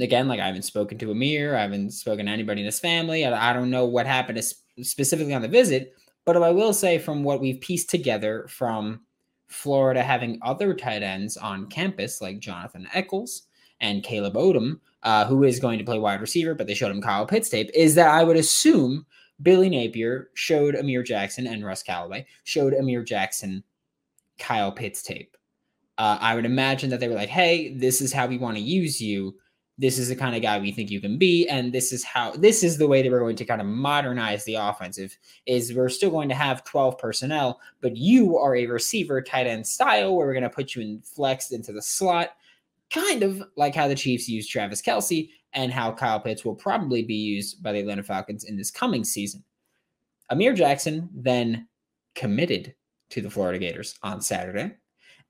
again, 0.00 0.28
like 0.28 0.40
I 0.40 0.46
haven't 0.46 0.62
spoken 0.62 0.98
to 0.98 1.10
Amir, 1.10 1.56
I 1.56 1.62
haven't 1.62 1.90
spoken 1.90 2.26
to 2.26 2.32
anybody 2.32 2.60
in 2.60 2.66
his 2.66 2.80
family. 2.80 3.24
I, 3.26 3.50
I 3.50 3.52
don't 3.52 3.70
know 3.70 3.86
what 3.86 4.06
happened 4.06 4.40
specifically 4.82 5.34
on 5.34 5.42
the 5.42 5.48
visit, 5.48 5.94
but 6.24 6.36
I 6.36 6.50
will 6.50 6.72
say 6.72 6.98
from 6.98 7.24
what 7.24 7.40
we've 7.40 7.60
pieced 7.60 7.90
together 7.90 8.46
from 8.48 9.00
Florida 9.52 10.02
having 10.02 10.38
other 10.42 10.74
tight 10.74 11.02
ends 11.02 11.36
on 11.36 11.68
campus 11.68 12.20
like 12.20 12.38
Jonathan 12.38 12.88
Eccles 12.94 13.42
and 13.80 14.02
Caleb 14.02 14.34
Odom, 14.34 14.80
uh, 15.02 15.26
who 15.26 15.44
is 15.44 15.60
going 15.60 15.78
to 15.78 15.84
play 15.84 15.98
wide 15.98 16.20
receiver, 16.20 16.54
but 16.54 16.66
they 16.66 16.74
showed 16.74 16.90
him 16.90 17.02
Kyle 17.02 17.26
Pitts 17.26 17.48
tape, 17.48 17.70
is 17.74 17.94
that 17.96 18.08
I 18.08 18.24
would 18.24 18.36
assume 18.36 19.04
Billy 19.42 19.68
Napier 19.68 20.30
showed 20.34 20.74
Amir 20.74 21.02
Jackson 21.02 21.46
and 21.46 21.64
Russ 21.64 21.82
Callaway 21.82 22.26
showed 22.44 22.74
Amir 22.74 23.02
Jackson 23.02 23.64
Kyle 24.38 24.72
Pitts 24.72 25.02
tape. 25.02 25.36
Uh, 25.98 26.18
I 26.20 26.34
would 26.34 26.46
imagine 26.46 26.90
that 26.90 27.00
they 27.00 27.08
were 27.08 27.14
like, 27.14 27.28
hey, 27.28 27.74
this 27.74 28.00
is 28.00 28.12
how 28.12 28.26
we 28.26 28.38
want 28.38 28.56
to 28.56 28.62
use 28.62 29.00
you 29.00 29.34
this 29.78 29.98
is 29.98 30.08
the 30.08 30.16
kind 30.16 30.36
of 30.36 30.42
guy 30.42 30.58
we 30.58 30.70
think 30.70 30.90
you 30.90 31.00
can 31.00 31.16
be 31.16 31.48
and 31.48 31.72
this 31.72 31.92
is 31.92 32.04
how 32.04 32.30
this 32.32 32.62
is 32.62 32.76
the 32.76 32.86
way 32.86 33.02
that 33.02 33.10
we're 33.10 33.18
going 33.18 33.36
to 33.36 33.44
kind 33.44 33.60
of 33.60 33.66
modernize 33.66 34.44
the 34.44 34.54
offensive 34.54 35.16
is 35.46 35.72
we're 35.72 35.88
still 35.88 36.10
going 36.10 36.28
to 36.28 36.34
have 36.34 36.64
12 36.64 36.98
personnel 36.98 37.60
but 37.80 37.96
you 37.96 38.36
are 38.36 38.54
a 38.54 38.66
receiver 38.66 39.22
tight 39.22 39.46
end 39.46 39.66
style 39.66 40.14
where 40.14 40.26
we're 40.26 40.34
going 40.34 40.42
to 40.42 40.50
put 40.50 40.74
you 40.74 40.82
in 40.82 41.00
flexed 41.00 41.52
into 41.52 41.72
the 41.72 41.82
slot 41.82 42.30
kind 42.90 43.22
of 43.22 43.42
like 43.56 43.74
how 43.74 43.88
the 43.88 43.94
chiefs 43.94 44.28
use 44.28 44.46
travis 44.46 44.82
kelce 44.82 45.30
and 45.54 45.72
how 45.72 45.90
kyle 45.90 46.20
pitts 46.20 46.44
will 46.44 46.54
probably 46.54 47.02
be 47.02 47.14
used 47.14 47.62
by 47.62 47.72
the 47.72 47.80
atlanta 47.80 48.02
falcons 48.02 48.44
in 48.44 48.56
this 48.56 48.70
coming 48.70 49.04
season. 49.04 49.42
Amir 50.30 50.52
jackson 50.52 51.08
then 51.14 51.66
committed 52.14 52.74
to 53.08 53.22
the 53.22 53.30
florida 53.30 53.58
gators 53.58 53.98
on 54.02 54.20
saturday 54.20 54.74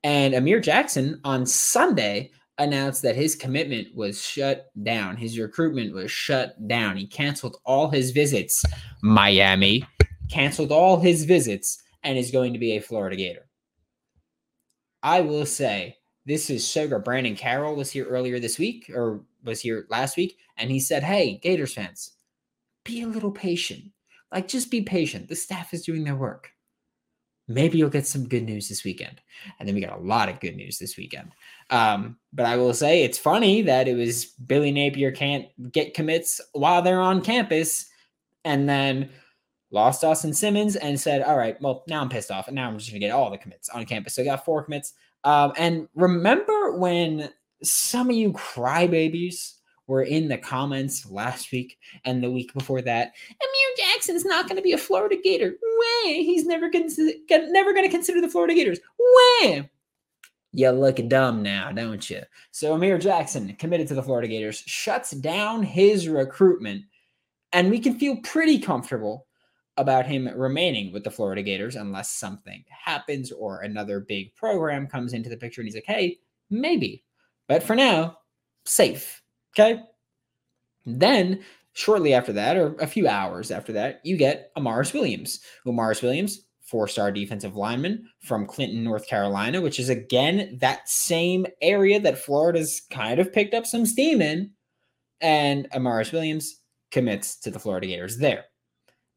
and 0.03 0.33
amir 0.33 0.59
jackson 0.59 1.19
on 1.23 1.45
sunday 1.45 2.29
announced 2.57 3.01
that 3.01 3.15
his 3.15 3.35
commitment 3.35 3.95
was 3.95 4.23
shut 4.25 4.69
down. 4.83 5.17
His 5.17 5.39
recruitment 5.39 5.93
was 5.93 6.11
shut 6.11 6.67
down. 6.67 6.97
He 6.97 7.07
canceled 7.07 7.57
all 7.65 7.89
his 7.89 8.11
visits. 8.11 8.63
Miami 9.01 9.85
canceled 10.29 10.71
all 10.71 10.99
his 10.99 11.25
visits 11.25 11.81
and 12.03 12.17
is 12.17 12.31
going 12.31 12.53
to 12.53 12.59
be 12.59 12.73
a 12.73 12.81
Florida 12.81 13.15
Gator. 13.15 13.47
I 15.01 15.21
will 15.21 15.45
say 15.45 15.97
this 16.25 16.49
is 16.49 16.67
sugar. 16.67 16.99
Brandon 16.99 17.35
Carroll 17.35 17.75
was 17.75 17.91
here 17.91 18.05
earlier 18.05 18.39
this 18.39 18.57
week 18.57 18.89
or 18.93 19.21
was 19.43 19.61
here 19.61 19.85
last 19.89 20.15
week, 20.15 20.37
and 20.57 20.71
he 20.71 20.79
said, 20.79 21.03
Hey, 21.03 21.39
Gators 21.43 21.73
fans, 21.73 22.13
be 22.85 23.01
a 23.01 23.07
little 23.07 23.31
patient. 23.31 23.91
Like, 24.31 24.47
just 24.47 24.71
be 24.71 24.81
patient. 24.81 25.27
The 25.27 25.35
staff 25.35 25.73
is 25.73 25.83
doing 25.83 26.03
their 26.03 26.15
work. 26.15 26.49
Maybe 27.47 27.77
you'll 27.77 27.89
get 27.89 28.07
some 28.07 28.27
good 28.27 28.43
news 28.43 28.69
this 28.69 28.83
weekend. 28.83 29.21
And 29.59 29.67
then 29.67 29.75
we 29.75 29.81
got 29.81 29.97
a 29.97 30.01
lot 30.01 30.29
of 30.29 30.39
good 30.39 30.55
news 30.55 30.79
this 30.79 30.97
weekend. 30.97 31.33
Um, 31.69 32.17
but 32.33 32.45
I 32.45 32.57
will 32.57 32.73
say 32.73 33.03
it's 33.03 33.17
funny 33.17 33.61
that 33.63 33.87
it 33.87 33.95
was 33.95 34.25
Billy 34.25 34.71
Napier 34.71 35.11
can't 35.11 35.47
get 35.71 35.93
commits 35.93 36.41
while 36.53 36.81
they're 36.81 36.99
on 36.99 37.21
campus 37.21 37.89
and 38.43 38.67
then 38.67 39.09
lost 39.71 40.03
Austin 40.03 40.33
Simmons 40.33 40.75
and 40.75 40.99
said, 40.99 41.21
All 41.21 41.37
right, 41.37 41.59
well, 41.61 41.83
now 41.87 42.01
I'm 42.01 42.09
pissed 42.09 42.31
off. 42.31 42.47
And 42.47 42.55
now 42.55 42.67
I'm 42.67 42.77
just 42.77 42.89
going 42.89 43.01
to 43.01 43.07
get 43.07 43.13
all 43.13 43.29
the 43.29 43.37
commits 43.37 43.69
on 43.69 43.85
campus. 43.85 44.15
So 44.15 44.21
I 44.21 44.25
got 44.25 44.45
four 44.45 44.63
commits. 44.63 44.93
Um, 45.23 45.53
and 45.57 45.87
remember 45.95 46.77
when 46.77 47.29
some 47.63 48.09
of 48.09 48.15
you 48.15 48.33
crybabies 48.33 49.53
were 49.87 50.03
in 50.03 50.27
the 50.27 50.37
comments 50.37 51.09
last 51.09 51.51
week 51.51 51.77
and 52.05 52.23
the 52.23 52.31
week 52.31 52.53
before 52.53 52.81
that. 52.81 53.13
Amir 53.29 53.89
Jackson's 53.89 54.25
not 54.25 54.47
going 54.47 54.55
to 54.55 54.61
be 54.61 54.73
a 54.73 54.77
Florida 54.77 55.17
Gator. 55.21 55.49
Way 55.51 56.23
he's 56.23 56.45
never 56.45 56.69
never 56.69 57.73
going 57.73 57.85
to 57.85 57.91
consider 57.91 58.21
the 58.21 58.29
Florida 58.29 58.53
Gators. 58.53 58.79
Way 58.97 59.69
you 60.53 60.69
look 60.69 60.97
dumb 61.07 61.41
now, 61.41 61.71
don't 61.71 62.09
you? 62.09 62.21
So 62.51 62.73
Amir 62.73 62.99
Jackson, 62.99 63.55
committed 63.55 63.87
to 63.87 63.95
the 63.95 64.03
Florida 64.03 64.27
Gators, 64.27 64.63
shuts 64.65 65.11
down 65.11 65.63
his 65.63 66.07
recruitment, 66.07 66.83
and 67.51 67.69
we 67.69 67.79
can 67.79 67.97
feel 67.97 68.17
pretty 68.17 68.59
comfortable 68.59 69.25
about 69.77 70.05
him 70.05 70.29
remaining 70.35 70.93
with 70.93 71.03
the 71.03 71.11
Florida 71.11 71.41
Gators 71.41 71.75
unless 71.75 72.11
something 72.11 72.63
happens 72.69 73.31
or 73.31 73.61
another 73.61 73.99
big 73.99 74.35
program 74.35 74.85
comes 74.85 75.13
into 75.13 75.29
the 75.29 75.37
picture 75.37 75.61
and 75.61 75.67
he's 75.67 75.75
like, 75.75 75.83
hey, 75.87 76.19
maybe. 76.51 77.03
But 77.47 77.63
for 77.63 77.75
now, 77.75 78.19
safe. 78.65 79.23
Okay. 79.53 79.81
Then 80.85 81.43
shortly 81.73 82.13
after 82.13 82.33
that, 82.33 82.57
or 82.57 82.75
a 82.75 82.85
few 82.85 83.07
hours 83.07 83.49
after 83.49 83.73
that, 83.73 84.01
you 84.03 84.17
get 84.17 84.53
Amaris 84.55 84.93
Williams. 84.93 85.39
Amaris 85.65 86.03
Williams, 86.03 86.45
four 86.73 86.87
star 86.87 87.11
defensive 87.11 87.55
lineman 87.55 88.09
from 88.19 88.47
Clinton, 88.47 88.83
North 88.83 89.07
Carolina, 89.07 89.61
which 89.61 89.79
is 89.79 89.89
again 89.89 90.57
that 90.59 90.89
same 90.89 91.45
area 91.61 91.99
that 91.99 92.17
Florida's 92.17 92.81
kind 92.89 93.19
of 93.19 93.31
picked 93.31 93.53
up 93.53 93.67
some 93.67 93.85
steam 93.85 94.23
in. 94.23 94.49
And 95.21 95.69
Amaris 95.69 96.11
Williams 96.11 96.61
commits 96.89 97.35
to 97.41 97.51
the 97.51 97.59
Florida 97.59 97.85
Gators 97.85 98.17
there. 98.17 98.45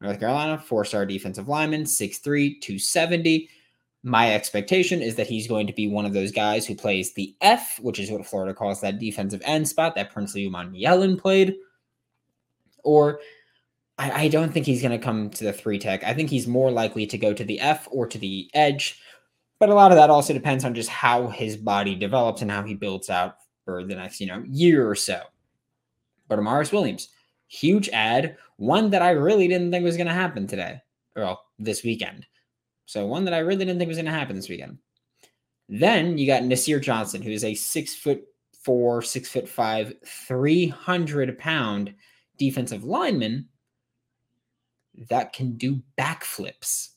North 0.01 0.19
Carolina, 0.19 0.59
four 0.59 0.85
star 0.85 1.03
defensive 1.03 1.47
lineman, 1.47 1.85
6'3, 1.85 2.61
270. 2.61 3.49
My 4.03 4.35
expectation 4.35 5.01
is 5.01 5.15
that 5.15 5.25
he's 5.25 5.47
going 5.47 5.65
to 5.65 5.73
be 5.73 5.87
one 5.87 6.05
of 6.05 6.13
those 6.13 6.31
guys 6.31 6.67
who 6.67 6.75
plays 6.75 7.15
the 7.15 7.35
F, 7.41 7.79
which 7.81 7.99
is 7.99 8.11
what 8.11 8.27
Florida 8.27 8.53
calls 8.53 8.81
that 8.81 8.99
defensive 8.99 9.41
end 9.43 9.67
spot 9.67 9.95
that 9.95 10.11
Prince 10.11 10.33
Princely 10.33 10.47
Yellen 10.47 11.19
played. 11.19 11.55
Or 12.83 13.19
I, 13.97 14.23
I 14.23 14.27
don't 14.27 14.51
think 14.51 14.65
he's 14.65 14.81
going 14.81 14.97
to 14.97 15.03
come 15.03 15.29
to 15.31 15.43
the 15.43 15.53
three 15.53 15.79
tech. 15.79 16.03
I 16.03 16.13
think 16.13 16.29
he's 16.29 16.47
more 16.47 16.71
likely 16.71 17.05
to 17.07 17.17
go 17.17 17.33
to 17.33 17.43
the 17.43 17.59
F 17.59 17.87
or 17.91 18.07
to 18.07 18.17
the 18.17 18.49
edge. 18.53 18.99
But 19.59 19.69
a 19.69 19.73
lot 19.73 19.91
of 19.91 19.97
that 19.97 20.09
also 20.09 20.33
depends 20.33 20.63
on 20.63 20.75
just 20.75 20.89
how 20.89 21.27
his 21.29 21.57
body 21.57 21.95
develops 21.95 22.41
and 22.41 22.51
how 22.51 22.63
he 22.63 22.75
builds 22.75 23.09
out 23.09 23.37
for 23.65 23.83
the 23.83 23.95
next, 23.95 24.19
you 24.19 24.27
know, 24.27 24.43
year 24.45 24.87
or 24.87 24.95
so. 24.95 25.21
But 26.27 26.39
Amaris 26.39 26.71
Williams, 26.71 27.09
huge 27.47 27.89
ad, 27.89 28.37
one 28.57 28.91
that 28.91 29.01
I 29.01 29.11
really 29.11 29.47
didn't 29.47 29.71
think 29.71 29.83
was 29.83 29.97
going 29.97 30.07
to 30.07 30.13
happen 30.13 30.45
today, 30.45 30.81
well, 31.15 31.41
this 31.57 31.83
weekend. 31.83 32.25
So 32.85 33.05
one 33.05 33.25
that 33.25 33.33
I 33.33 33.39
really 33.39 33.65
didn't 33.65 33.79
think 33.79 33.87
was 33.87 33.97
going 33.97 34.05
to 34.05 34.11
happen 34.11 34.35
this 34.35 34.49
weekend. 34.49 34.77
Then 35.69 36.17
you 36.17 36.27
got 36.27 36.43
Nasir 36.43 36.79
Johnson, 36.79 37.21
who 37.21 37.31
is 37.31 37.43
a 37.43 37.53
six 37.53 37.95
foot 37.95 38.21
four, 38.63 39.01
six 39.01 39.29
foot 39.29 39.49
five, 39.49 39.93
300 40.05 41.37
pound 41.37 41.93
defensive 42.37 42.83
lineman. 42.83 43.47
That 45.09 45.33
can 45.33 45.57
do 45.57 45.81
backflips. 45.97 46.89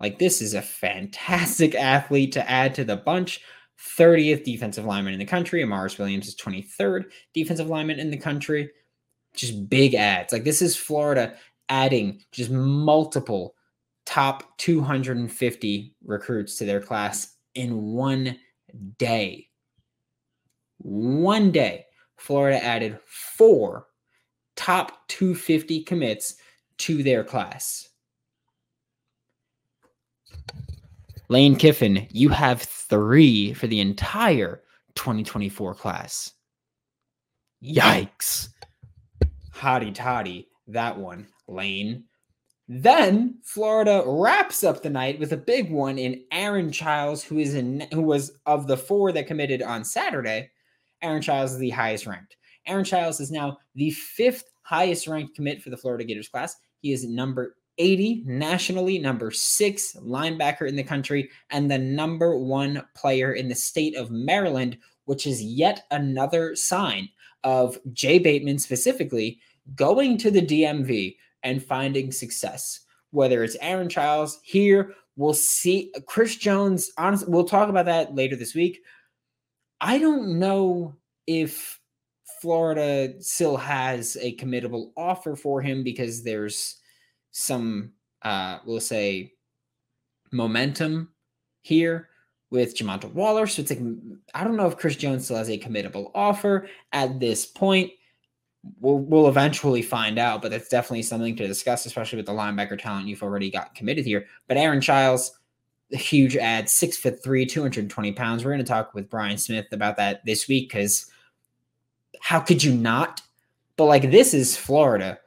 Like, 0.00 0.18
this 0.18 0.42
is 0.42 0.54
a 0.54 0.62
fantastic 0.62 1.74
athlete 1.76 2.32
to 2.32 2.50
add 2.50 2.74
to 2.74 2.84
the 2.84 2.96
bunch. 2.96 3.40
30th 3.98 4.42
defensive 4.42 4.86
lineman 4.86 5.12
in 5.12 5.18
the 5.18 5.26
country. 5.26 5.62
Amaris 5.62 5.98
Williams 5.98 6.28
is 6.28 6.36
23rd 6.36 7.04
defensive 7.34 7.68
lineman 7.68 7.98
in 7.98 8.10
the 8.10 8.16
country. 8.16 8.70
Just 9.34 9.68
big 9.68 9.94
ads. 9.94 10.32
Like, 10.32 10.44
this 10.44 10.62
is 10.62 10.76
Florida 10.76 11.34
adding 11.68 12.22
just 12.32 12.50
multiple 12.50 13.54
top 14.06 14.56
250 14.58 15.94
recruits 16.04 16.56
to 16.56 16.64
their 16.64 16.80
class 16.80 17.36
in 17.54 17.82
one 17.82 18.38
day. 18.98 19.48
One 20.78 21.50
day, 21.50 21.86
Florida 22.16 22.62
added 22.64 22.98
four 23.06 23.86
top 24.54 25.06
250 25.08 25.82
commits 25.82 26.36
to 26.78 27.02
their 27.02 27.24
class. 27.24 27.88
Lane 31.28 31.56
Kiffin, 31.56 32.06
you 32.10 32.28
have 32.28 32.62
three 32.62 33.52
for 33.52 33.66
the 33.66 33.80
entire 33.80 34.62
2024 34.94 35.74
class. 35.74 36.32
Yikes. 37.62 38.48
Hotty 39.52 39.94
toddy, 39.94 40.48
that 40.68 40.96
one, 40.98 41.26
Lane. 41.48 42.04
Then 42.68 43.38
Florida 43.44 44.02
wraps 44.04 44.64
up 44.64 44.82
the 44.82 44.90
night 44.90 45.18
with 45.18 45.32
a 45.32 45.36
big 45.36 45.70
one 45.70 45.98
in 45.98 46.24
Aaron 46.32 46.72
Chiles, 46.72 47.22
who 47.22 47.38
is 47.38 47.54
in 47.54 47.86
who 47.92 48.02
was 48.02 48.32
of 48.44 48.66
the 48.66 48.76
four 48.76 49.12
that 49.12 49.28
committed 49.28 49.62
on 49.62 49.84
Saturday. 49.84 50.50
Aaron 51.02 51.22
Chiles 51.22 51.52
is 51.52 51.58
the 51.58 51.70
highest 51.70 52.06
ranked. 52.06 52.36
Aaron 52.66 52.84
Chiles 52.84 53.20
is 53.20 53.30
now 53.30 53.58
the 53.74 53.90
fifth 53.90 54.50
highest 54.62 55.06
ranked 55.06 55.36
commit 55.36 55.62
for 55.62 55.70
the 55.70 55.76
Florida 55.76 56.04
Gators 56.04 56.28
class. 56.28 56.56
He 56.80 56.92
is 56.92 57.04
number 57.04 57.56
80 57.78 58.22
nationally, 58.26 58.98
number 58.98 59.30
six 59.30 59.94
linebacker 59.96 60.68
in 60.68 60.76
the 60.76 60.82
country, 60.82 61.30
and 61.50 61.70
the 61.70 61.78
number 61.78 62.36
one 62.36 62.82
player 62.94 63.32
in 63.32 63.48
the 63.48 63.54
state 63.54 63.96
of 63.96 64.10
Maryland, 64.10 64.78
which 65.04 65.26
is 65.26 65.42
yet 65.42 65.86
another 65.90 66.56
sign 66.56 67.08
of 67.44 67.78
Jay 67.92 68.18
Bateman 68.18 68.58
specifically 68.58 69.38
going 69.74 70.16
to 70.18 70.30
the 70.30 70.42
DMV 70.42 71.16
and 71.42 71.62
finding 71.62 72.12
success. 72.12 72.80
Whether 73.10 73.44
it's 73.44 73.56
Aaron 73.60 73.88
Chiles 73.88 74.40
here, 74.42 74.94
we'll 75.16 75.34
see 75.34 75.92
Chris 76.06 76.36
Jones. 76.36 76.90
Honestly, 76.98 77.28
we'll 77.30 77.44
talk 77.44 77.68
about 77.68 77.86
that 77.86 78.14
later 78.14 78.36
this 78.36 78.54
week. 78.54 78.80
I 79.80 79.98
don't 79.98 80.38
know 80.38 80.96
if 81.26 81.80
Florida 82.40 83.14
still 83.22 83.56
has 83.56 84.16
a 84.20 84.36
committable 84.36 84.92
offer 84.96 85.36
for 85.36 85.60
him 85.60 85.82
because 85.82 86.22
there's 86.22 86.76
some, 87.32 87.92
uh, 88.22 88.58
we'll 88.64 88.80
say, 88.80 89.32
momentum 90.32 91.10
here 91.62 92.08
with 92.50 92.76
Jamonta 92.76 93.12
Waller. 93.12 93.46
So 93.46 93.62
it's 93.62 93.70
like, 93.70 93.80
I 94.34 94.44
don't 94.44 94.56
know 94.56 94.66
if 94.66 94.76
Chris 94.76 94.96
Jones 94.96 95.24
still 95.24 95.36
has 95.36 95.50
a 95.50 95.58
committable 95.58 96.10
offer 96.14 96.68
at 96.92 97.18
this 97.20 97.46
point 97.46 97.90
we'll 98.80 98.98
we'll 98.98 99.28
eventually 99.28 99.82
find 99.82 100.18
out, 100.18 100.42
but 100.42 100.50
that's 100.50 100.68
definitely 100.68 101.02
something 101.02 101.36
to 101.36 101.46
discuss, 101.46 101.86
especially 101.86 102.16
with 102.16 102.26
the 102.26 102.32
linebacker 102.32 102.80
talent 102.80 103.08
you've 103.08 103.22
already 103.22 103.50
got 103.50 103.74
committed 103.74 104.04
here. 104.04 104.26
But 104.48 104.56
Aaron 104.56 104.80
Chiles, 104.80 105.38
a 105.92 105.96
huge 105.96 106.36
ad, 106.36 106.68
six 106.68 106.96
foot 106.96 107.22
three, 107.22 107.46
220 107.46 108.12
pounds. 108.12 108.44
We're 108.44 108.52
going 108.52 108.64
to 108.64 108.68
talk 108.68 108.94
with 108.94 109.10
Brian 109.10 109.38
Smith 109.38 109.66
about 109.72 109.96
that 109.96 110.24
this 110.24 110.48
week 110.48 110.68
because 110.70 111.10
how 112.26 112.40
could 112.40 112.64
you 112.64 112.74
not? 112.74 113.22
But 113.76 113.84
like 113.84 114.10
this 114.10 114.34
is 114.34 114.56
Florida 114.56 115.20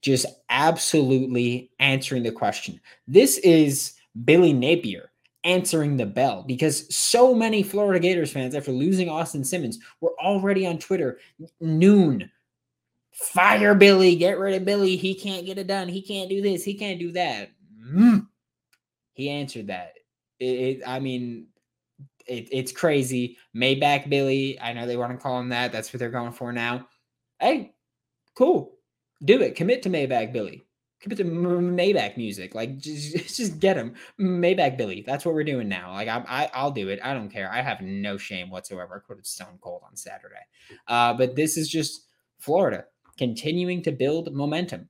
just 0.00 0.24
absolutely 0.48 1.70
answering 1.78 2.22
the 2.22 2.32
question. 2.32 2.80
This 3.06 3.36
is 3.38 3.92
Billy 4.24 4.54
Napier 4.54 5.10
answering 5.44 5.98
the 5.98 6.06
bell 6.06 6.44
because 6.46 6.94
so 6.94 7.34
many 7.34 7.62
Florida 7.62 8.00
Gators 8.00 8.32
fans, 8.32 8.54
after 8.54 8.72
losing 8.72 9.10
Austin 9.10 9.44
Simmons, 9.44 9.78
were 10.00 10.14
already 10.18 10.66
on 10.66 10.78
Twitter 10.78 11.18
noon 11.60 12.30
fire 13.12 13.74
Billy, 13.74 14.16
get 14.16 14.38
rid 14.38 14.54
of 14.54 14.64
Billy. 14.64 14.96
He 14.96 15.14
can't 15.14 15.44
get 15.44 15.58
it 15.58 15.66
done. 15.66 15.86
He 15.86 16.00
can't 16.00 16.30
do 16.30 16.40
this. 16.40 16.64
He 16.64 16.72
can't 16.72 16.98
do 16.98 17.12
that. 17.12 17.50
Mm. 17.84 18.26
He 19.12 19.28
answered 19.28 19.66
that. 19.66 19.92
It, 20.40 20.46
it, 20.46 20.82
I 20.86 20.98
mean, 20.98 21.48
it, 22.28 22.48
it's 22.52 22.72
crazy. 22.72 23.38
Maybach 23.56 24.08
Billy. 24.08 24.60
I 24.60 24.72
know 24.72 24.86
they 24.86 24.96
want 24.96 25.12
to 25.12 25.18
call 25.18 25.40
him 25.40 25.48
that. 25.48 25.72
That's 25.72 25.92
what 25.92 25.98
they're 25.98 26.10
going 26.10 26.32
for 26.32 26.52
now. 26.52 26.86
Hey, 27.40 27.74
cool. 28.36 28.76
Do 29.24 29.40
it. 29.42 29.56
Commit 29.56 29.82
to 29.82 29.90
Maybach 29.90 30.32
Billy. 30.32 30.64
Commit 31.00 31.18
to 31.18 31.24
Maybach 31.24 32.16
music. 32.16 32.54
Like 32.54 32.78
just, 32.78 33.16
just 33.36 33.58
get 33.58 33.76
him. 33.76 33.94
Maybach 34.20 34.76
Billy. 34.76 35.02
That's 35.06 35.24
what 35.24 35.34
we're 35.34 35.44
doing 35.44 35.68
now. 35.68 35.92
Like 35.92 36.08
I, 36.08 36.24
I, 36.28 36.50
I'll 36.52 36.70
do 36.70 36.88
it. 36.88 37.00
I 37.02 37.14
don't 37.14 37.30
care. 37.30 37.50
I 37.50 37.62
have 37.62 37.80
no 37.80 38.16
shame 38.16 38.50
whatsoever. 38.50 38.96
I 38.96 39.06
quoted 39.06 39.26
Stone 39.26 39.58
Cold 39.60 39.82
on 39.86 39.96
Saturday. 39.96 40.34
Uh, 40.86 41.14
but 41.14 41.34
this 41.34 41.56
is 41.56 41.68
just 41.68 42.06
Florida 42.38 42.84
continuing 43.16 43.82
to 43.82 43.92
build 43.92 44.32
momentum. 44.32 44.88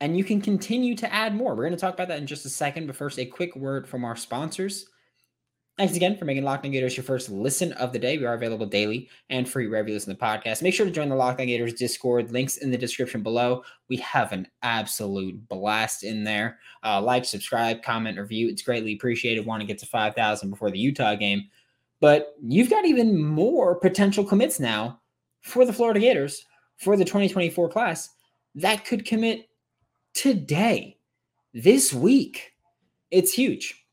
And 0.00 0.16
you 0.16 0.22
can 0.22 0.40
continue 0.40 0.94
to 0.96 1.12
add 1.12 1.34
more. 1.34 1.54
We're 1.56 1.64
going 1.64 1.72
to 1.72 1.80
talk 1.80 1.94
about 1.94 2.08
that 2.08 2.18
in 2.18 2.26
just 2.26 2.46
a 2.46 2.50
second. 2.50 2.86
But 2.86 2.96
first, 2.96 3.18
a 3.18 3.26
quick 3.26 3.56
word 3.56 3.88
from 3.88 4.04
our 4.04 4.14
sponsors. 4.14 4.86
Thanks 5.78 5.94
again 5.94 6.16
for 6.16 6.24
making 6.24 6.42
Locked 6.42 6.66
On 6.66 6.72
Gators 6.72 6.96
your 6.96 7.04
first 7.04 7.30
listen 7.30 7.72
of 7.74 7.92
the 7.92 8.00
day. 8.00 8.18
We 8.18 8.26
are 8.26 8.34
available 8.34 8.66
daily 8.66 9.08
and 9.30 9.48
free 9.48 9.68
wherever 9.68 9.86
you 9.86 9.94
listen 9.94 10.12
to 10.12 10.18
the 10.18 10.26
podcast. 10.26 10.60
Make 10.60 10.74
sure 10.74 10.84
to 10.84 10.90
join 10.90 11.08
the 11.08 11.14
Locked 11.14 11.40
On 11.40 11.46
Gators 11.46 11.72
Discord. 11.72 12.32
Links 12.32 12.56
in 12.56 12.72
the 12.72 12.76
description 12.76 13.22
below. 13.22 13.62
We 13.88 13.96
have 13.98 14.32
an 14.32 14.48
absolute 14.62 15.48
blast 15.48 16.02
in 16.02 16.24
there. 16.24 16.58
Uh, 16.82 17.00
like, 17.00 17.24
subscribe, 17.24 17.84
comment, 17.84 18.18
review. 18.18 18.48
It's 18.48 18.62
greatly 18.62 18.94
appreciated. 18.94 19.46
Want 19.46 19.60
to 19.60 19.66
get 19.68 19.78
to 19.78 19.86
5,000 19.86 20.50
before 20.50 20.72
the 20.72 20.80
Utah 20.80 21.14
game. 21.14 21.44
But 22.00 22.34
you've 22.42 22.70
got 22.70 22.84
even 22.84 23.22
more 23.22 23.76
potential 23.76 24.24
commits 24.24 24.58
now 24.58 25.00
for 25.42 25.64
the 25.64 25.72
Florida 25.72 26.00
Gators 26.00 26.44
for 26.78 26.96
the 26.96 27.04
2024 27.04 27.68
class 27.68 28.10
that 28.56 28.84
could 28.84 29.04
commit 29.04 29.48
today, 30.14 30.98
this 31.54 31.92
week. 31.92 32.54
It's 33.12 33.32
huge. 33.32 33.86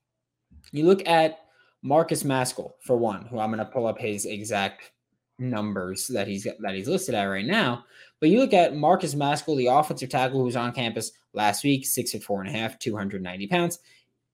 You 0.71 0.85
look 0.85 1.07
at 1.07 1.44
Marcus 1.85 2.23
Maskell 2.23 2.73
for 2.81 2.97
one, 2.97 3.27
who 3.27 3.37
I'm 3.37 3.51
going 3.51 3.59
to 3.59 3.71
pull 3.71 3.85
up 3.85 3.99
his 3.99 4.25
exact 4.25 4.91
numbers 5.37 6.07
that 6.07 6.27
he's 6.27 6.47
that 6.59 6.73
he's 6.73 6.87
listed 6.87 7.13
at 7.13 7.25
right 7.25 7.45
now. 7.45 7.85
But 8.19 8.29
you 8.29 8.39
look 8.39 8.53
at 8.53 8.75
Marcus 8.75 9.13
Maskell, 9.13 9.55
the 9.55 9.67
offensive 9.67 10.09
tackle 10.09 10.39
who 10.39 10.45
was 10.45 10.55
on 10.55 10.71
campus 10.71 11.11
last 11.35 11.63
week, 11.63 11.85
six 11.85 12.11
foot 12.11 12.23
four 12.23 12.41
and 12.41 12.49
a 12.49 12.57
half, 12.57 12.79
290 12.79 13.47
pounds. 13.47 13.77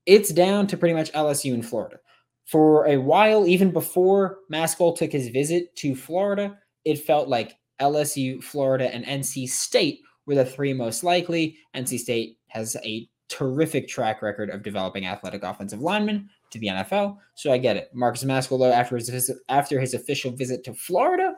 It's 0.06 0.32
down 0.32 0.66
to 0.68 0.78
pretty 0.78 0.96
much 0.96 1.12
LSU 1.12 1.54
in 1.54 1.62
Florida. 1.62 1.98
For 2.46 2.88
a 2.88 2.96
while, 2.96 3.46
even 3.46 3.72
before 3.72 4.40
Maskell 4.50 4.94
took 4.94 5.12
his 5.12 5.28
visit 5.28 5.76
to 5.76 5.94
Florida, 5.94 6.58
it 6.86 7.00
felt 7.00 7.28
like 7.28 7.58
LSU, 7.82 8.42
Florida, 8.42 8.94
and 8.96 9.06
NC 9.06 9.50
State 9.50 10.00
were 10.26 10.36
the 10.36 10.46
three 10.46 10.74
most 10.74 11.04
likely. 11.04 11.58
NC 11.76 12.00
State 12.00 12.38
has 12.48 12.78
a 12.86 13.10
terrific 13.28 13.90
track 13.90 14.22
record 14.22 14.50
of 14.50 14.64
developing 14.64 15.06
athletic 15.06 15.44
offensive 15.44 15.82
linemen 15.82 16.30
to 16.52 16.60
the 16.60 16.68
NFL. 16.68 17.18
So 17.36 17.52
I 17.52 17.58
get 17.58 17.78
it. 17.78 17.90
Marcus 17.94 18.24
Mascolo, 18.24 18.72
after 18.72 18.96
his 18.98 19.32
after 19.50 19.80
his 19.80 19.94
official 19.94 20.32
visit 20.32 20.64
to 20.66 20.74
Florida, 20.74 21.36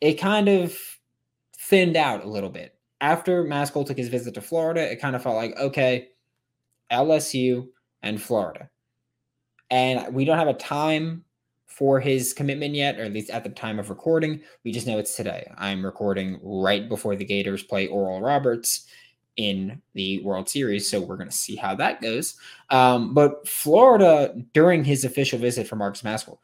it 0.00 0.14
kind 0.14 0.48
of 0.48 0.76
thinned 1.58 1.96
out 1.96 2.24
a 2.24 2.28
little 2.28 2.50
bit. 2.50 2.74
After 3.00 3.44
Maskell 3.44 3.84
took 3.84 3.96
his 3.96 4.08
visit 4.08 4.34
to 4.34 4.40
Florida, 4.40 4.90
it 4.90 5.00
kind 5.00 5.14
of 5.14 5.22
felt 5.22 5.36
like, 5.36 5.56
okay, 5.56 6.08
LSU 6.90 7.68
and 8.02 8.20
Florida. 8.20 8.68
And 9.70 10.14
we 10.14 10.24
don't 10.24 10.38
have 10.38 10.48
a 10.48 10.54
time 10.54 11.24
for 11.66 12.00
his 12.00 12.32
commitment 12.32 12.74
yet, 12.74 12.98
or 12.98 13.04
at 13.04 13.12
least 13.12 13.30
at 13.30 13.44
the 13.44 13.50
time 13.50 13.78
of 13.78 13.90
recording. 13.90 14.40
We 14.64 14.72
just 14.72 14.86
know 14.86 14.98
it's 14.98 15.14
today. 15.14 15.48
I'm 15.58 15.84
recording 15.84 16.40
right 16.42 16.88
before 16.88 17.14
the 17.14 17.24
Gators 17.24 17.62
play 17.62 17.86
Oral 17.86 18.20
Roberts 18.20 18.88
in 19.38 19.80
the 19.94 20.20
World 20.22 20.48
Series, 20.48 20.90
so 20.90 21.00
we're 21.00 21.16
going 21.16 21.30
to 21.30 21.34
see 21.34 21.56
how 21.56 21.74
that 21.76 22.02
goes. 22.02 22.34
Um, 22.70 23.14
but 23.14 23.48
Florida, 23.48 24.34
during 24.52 24.84
his 24.84 25.04
official 25.04 25.38
visit 25.38 25.66
for 25.66 25.76
Marcus 25.76 26.02
Maskell, 26.02 26.40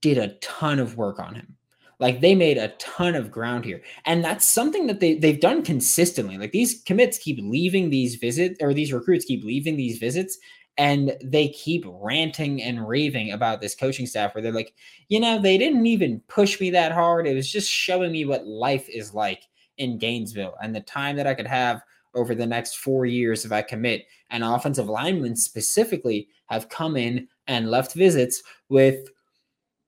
did 0.00 0.18
a 0.18 0.34
ton 0.36 0.78
of 0.78 0.96
work 0.96 1.20
on 1.20 1.34
him. 1.34 1.54
Like 2.00 2.20
they 2.20 2.34
made 2.34 2.58
a 2.58 2.68
ton 2.78 3.14
of 3.14 3.30
ground 3.30 3.64
here. 3.64 3.82
And 4.06 4.24
that's 4.24 4.48
something 4.48 4.86
that 4.88 5.00
they, 5.00 5.14
they've 5.14 5.40
done 5.40 5.62
consistently. 5.62 6.38
Like 6.38 6.52
these 6.52 6.82
commits 6.82 7.18
keep 7.18 7.38
leaving 7.40 7.90
these 7.90 8.16
visits, 8.16 8.58
or 8.60 8.74
these 8.74 8.92
recruits 8.92 9.26
keep 9.26 9.44
leaving 9.44 9.76
these 9.76 9.98
visits 9.98 10.38
and 10.76 11.16
they 11.22 11.48
keep 11.48 11.84
ranting 11.86 12.60
and 12.62 12.88
raving 12.88 13.32
about 13.32 13.60
this 13.60 13.76
coaching 13.76 14.06
staff 14.06 14.34
where 14.34 14.42
they're 14.42 14.50
like, 14.50 14.74
you 15.08 15.20
know, 15.20 15.40
they 15.40 15.56
didn't 15.56 15.86
even 15.86 16.20
push 16.26 16.60
me 16.60 16.70
that 16.70 16.90
hard. 16.90 17.26
It 17.26 17.34
was 17.34 17.52
just 17.52 17.70
showing 17.70 18.10
me 18.10 18.24
what 18.24 18.46
life 18.46 18.88
is 18.88 19.14
like 19.14 19.44
in 19.76 19.98
Gainesville 19.98 20.54
and 20.62 20.74
the 20.74 20.80
time 20.80 21.16
that 21.16 21.26
I 21.26 21.34
could 21.34 21.46
have 21.46 21.82
over 22.14 22.34
the 22.34 22.46
next 22.46 22.76
four 22.76 23.06
years 23.06 23.44
if 23.44 23.52
I 23.52 23.62
commit. 23.62 24.06
And 24.30 24.42
offensive 24.44 24.88
linemen 24.88 25.36
specifically 25.36 26.28
have 26.46 26.68
come 26.68 26.96
in 26.96 27.28
and 27.46 27.70
left 27.70 27.94
visits 27.94 28.42
with 28.68 29.08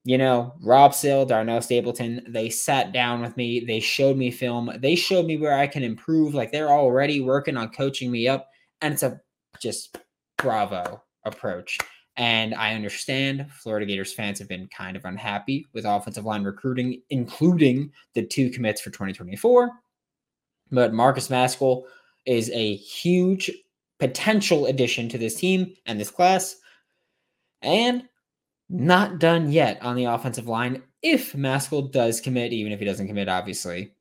you 0.07 0.17
know, 0.17 0.53
Rob 0.61 0.93
Sale, 0.93 1.25
Darnell 1.25 1.61
Stapleton, 1.61 2.25
they 2.29 2.49
sat 2.49 2.93
down 2.93 3.19
with 3.19 3.35
me. 3.35 3.59
They 3.59 3.81
showed 3.81 4.15
me 4.15 4.31
film. 4.31 4.71
They 4.79 4.95
showed 4.95 5.25
me 5.25 5.35
where 5.35 5.59
I 5.59 5.67
can 5.67 5.83
improve. 5.83 6.33
Like 6.33 6.53
they're 6.53 6.69
already 6.71 7.19
working 7.19 7.57
on 7.57 7.71
coaching 7.71 8.09
me 8.09 8.25
up. 8.25 8.47
And 8.79 8.93
it's 8.93 9.03
a 9.03 9.19
just 9.61 9.97
bravo 10.37 11.03
approach. 11.25 11.77
And 12.15 12.55
I 12.55 12.73
understand 12.73 13.47
Florida 13.51 13.85
Gators 13.85 14.13
fans 14.13 14.39
have 14.39 14.47
been 14.47 14.69
kind 14.69 14.95
of 14.95 15.03
unhappy 15.03 15.67
with 15.73 15.83
offensive 15.83 16.23
line 16.23 16.45
recruiting, 16.45 17.01
including 17.09 17.91
the 18.13 18.25
two 18.25 18.49
commits 18.49 18.79
for 18.79 18.91
2024. 18.91 19.69
But 20.71 20.93
Marcus 20.93 21.29
Maskell 21.29 21.83
is 22.27 22.51
a 22.53 22.75
huge 22.75 23.49
potential 23.99 24.67
addition 24.67 25.09
to 25.09 25.17
this 25.17 25.35
team 25.35 25.73
and 25.87 25.99
this 25.99 26.11
class. 26.11 26.57
And 27.63 28.03
not 28.69 29.19
done 29.19 29.51
yet 29.51 29.81
on 29.81 29.95
the 29.95 30.05
offensive 30.05 30.47
line. 30.47 30.83
If 31.01 31.33
Maskell 31.33 31.91
does 31.91 32.21
commit, 32.21 32.53
even 32.53 32.71
if 32.71 32.79
he 32.79 32.85
doesn't 32.85 33.07
commit, 33.07 33.29
obviously, 33.29 33.93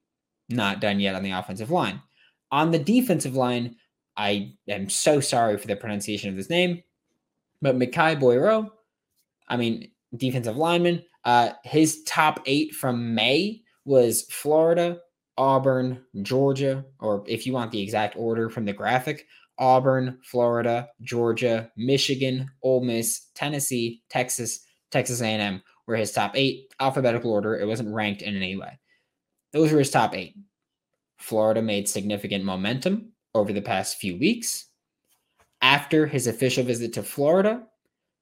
not 0.49 0.81
done 0.81 1.01
yet 1.01 1.15
on 1.15 1.23
the 1.23 1.31
offensive 1.31 1.71
line. 1.71 2.03
On 2.51 2.71
the 2.71 2.79
defensive 2.79 3.35
line, 3.35 3.77
I 4.17 4.55
am 4.69 4.89
so 4.89 5.21
sorry 5.21 5.57
for 5.59 5.67
the 5.67 5.77
pronunciation 5.77 6.31
of 6.31 6.37
this 6.37 6.51
name, 6.51 6.83
but 7.61 7.77
Mikai 7.77 8.21
Boiro, 8.21 8.71
I 9.49 9.57
mean, 9.57 9.91
defensive 10.17 10.57
lineman, 10.57 11.05
uh, 11.25 11.51
his 11.65 12.03
top 12.05 12.41
eight 12.47 12.75
from 12.75 13.15
May 13.15 13.63
was 13.85 14.23
Florida, 14.31 14.99
Auburn, 15.39 16.05
Georgia, 16.23 16.85
or 17.01 17.25
if 17.27 17.47
you 17.47 17.53
want 17.53 17.71
the 17.71 17.81
exact 17.81 18.17
order 18.17 18.49
from 18.49 18.65
the 18.65 18.73
graphic, 18.73 19.27
Auburn, 19.59 20.19
Florida, 20.23 20.89
Georgia, 21.03 21.71
Michigan, 21.77 22.51
Ole 22.63 22.85
Miss, 22.85 23.29
Tennessee, 23.35 24.03
Texas, 24.11 24.61
Texas 24.91 25.21
A&M 25.21 25.63
were 25.87 25.97
his 25.97 26.13
top 26.13 26.33
eight 26.35 26.75
alphabetical 26.81 27.31
order. 27.31 27.59
It 27.59 27.67
wasn't 27.67 27.95
ranked 27.95 28.23
in 28.23 28.37
any 28.37 28.57
way. 28.57 28.79
Those 29.53 29.73
were 29.73 29.79
his 29.79 29.91
top 29.91 30.15
eight. 30.15 30.37
Florida 31.19 31.63
made 31.63 31.89
significant 31.89 32.45
momentum 32.45 33.13
over 33.35 33.53
the 33.53 33.63
past 33.63 33.99
few 33.99 34.19
weeks. 34.19 34.67
After 35.63 36.07
his 36.07 36.27
official 36.27 36.65
visit 36.65 36.93
to 36.95 37.03
Florida, 37.03 37.63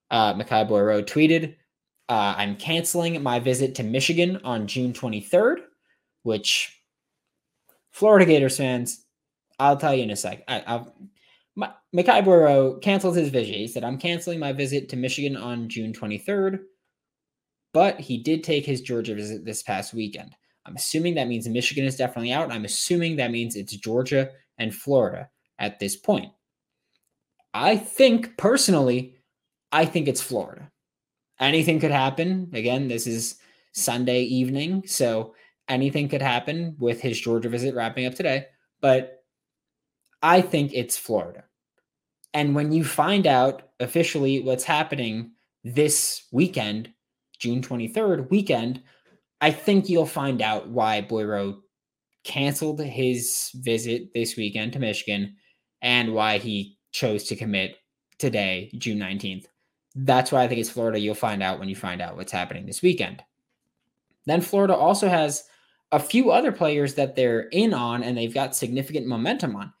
uh, 0.09 0.33
Boiro 0.33 1.03
tweeted, 1.03 1.55
uh, 2.07 2.35
I'm 2.37 2.55
canceling 2.55 3.21
my 3.21 3.39
visit 3.39 3.75
to 3.75 3.83
Michigan 3.83 4.39
on 4.43 4.67
June 4.67 4.93
23rd, 4.93 5.57
which 6.23 6.79
Florida 7.95 8.25
Gators 8.25 8.57
fans, 8.57 9.05
I'll 9.57 9.77
tell 9.77 9.95
you 9.95 10.03
in 10.03 10.09
a 10.09 10.17
sec. 10.17 10.43
I, 10.49 10.59
I'll, 10.67 10.93
my, 11.55 11.71
Mikai 11.95 12.25
Boiro 12.25 12.81
canceled 12.81 13.15
his 13.15 13.29
visit. 13.29 13.55
He 13.55 13.69
said, 13.69 13.85
I'm 13.85 13.97
canceling 13.97 14.37
my 14.37 14.51
visit 14.51 14.89
to 14.89 14.97
Michigan 14.97 15.37
on 15.37 15.69
June 15.69 15.93
23rd, 15.93 16.59
but 17.73 17.97
he 17.97 18.17
did 18.17 18.43
take 18.43 18.65
his 18.65 18.81
Georgia 18.81 19.15
visit 19.15 19.45
this 19.45 19.63
past 19.63 19.93
weekend. 19.93 20.35
I'm 20.65 20.75
assuming 20.75 21.15
that 21.15 21.29
means 21.29 21.47
Michigan 21.47 21.85
is 21.85 21.95
definitely 21.95 22.33
out. 22.33 22.51
I'm 22.51 22.65
assuming 22.65 23.15
that 23.15 23.31
means 23.31 23.55
it's 23.55 23.77
Georgia 23.77 24.29
and 24.57 24.75
Florida 24.75 25.29
at 25.57 25.79
this 25.79 25.95
point. 25.95 26.33
I 27.53 27.77
think 27.77 28.35
personally, 28.35 29.15
I 29.71 29.85
think 29.85 30.09
it's 30.09 30.21
Florida. 30.21 30.69
Anything 31.39 31.79
could 31.79 31.91
happen. 31.91 32.51
Again, 32.53 32.89
this 32.89 33.07
is 33.07 33.35
Sunday 33.71 34.23
evening, 34.23 34.83
so 34.85 35.33
anything 35.67 36.09
could 36.09 36.21
happen 36.21 36.75
with 36.79 37.01
his 37.01 37.19
Georgia 37.19 37.49
visit 37.49 37.75
wrapping 37.75 38.05
up 38.05 38.15
today. 38.15 38.47
But 38.81 39.23
I 40.21 40.41
think 40.41 40.71
it's 40.73 40.97
Florida. 40.97 41.43
And 42.33 42.53
when 42.55 42.71
you 42.71 42.83
find 42.83 43.25
out 43.27 43.69
officially 43.79 44.41
what's 44.41 44.63
happening 44.63 45.31
this 45.63 46.27
weekend, 46.31 46.89
June 47.39 47.61
23rd 47.61 48.29
weekend, 48.29 48.81
I 49.41 49.51
think 49.51 49.89
you'll 49.89 50.05
find 50.05 50.41
out 50.41 50.69
why 50.69 51.01
Boiro 51.01 51.59
canceled 52.23 52.81
his 52.81 53.51
visit 53.55 54.13
this 54.13 54.35
weekend 54.35 54.73
to 54.73 54.79
Michigan 54.79 55.35
and 55.81 56.13
why 56.13 56.37
he 56.39 56.77
chose 56.91 57.23
to 57.25 57.35
commit 57.35 57.77
today, 58.17 58.71
June 58.77 58.97
19th. 58.97 59.45
That's 59.95 60.31
why 60.31 60.43
I 60.43 60.47
think 60.47 60.59
it's 60.59 60.69
Florida. 60.69 60.99
You'll 60.99 61.15
find 61.15 61.43
out 61.43 61.59
when 61.59 61.69
you 61.69 61.75
find 61.75 62.01
out 62.01 62.17
what's 62.17 62.31
happening 62.31 62.65
this 62.65 62.81
weekend. 62.81 63.23
Then 64.25 64.41
Florida 64.41 64.75
also 64.75 65.07
has 65.07 65.43
a 65.91 65.99
few 65.99 66.31
other 66.31 66.51
players 66.51 66.95
that 66.95 67.15
they're 67.15 67.47
in 67.51 67.73
on 67.73 68.03
and 68.03 68.17
they've 68.17 68.33
got 68.33 68.55
significant 68.55 69.07
momentum 69.07 69.55
on. 69.55 69.71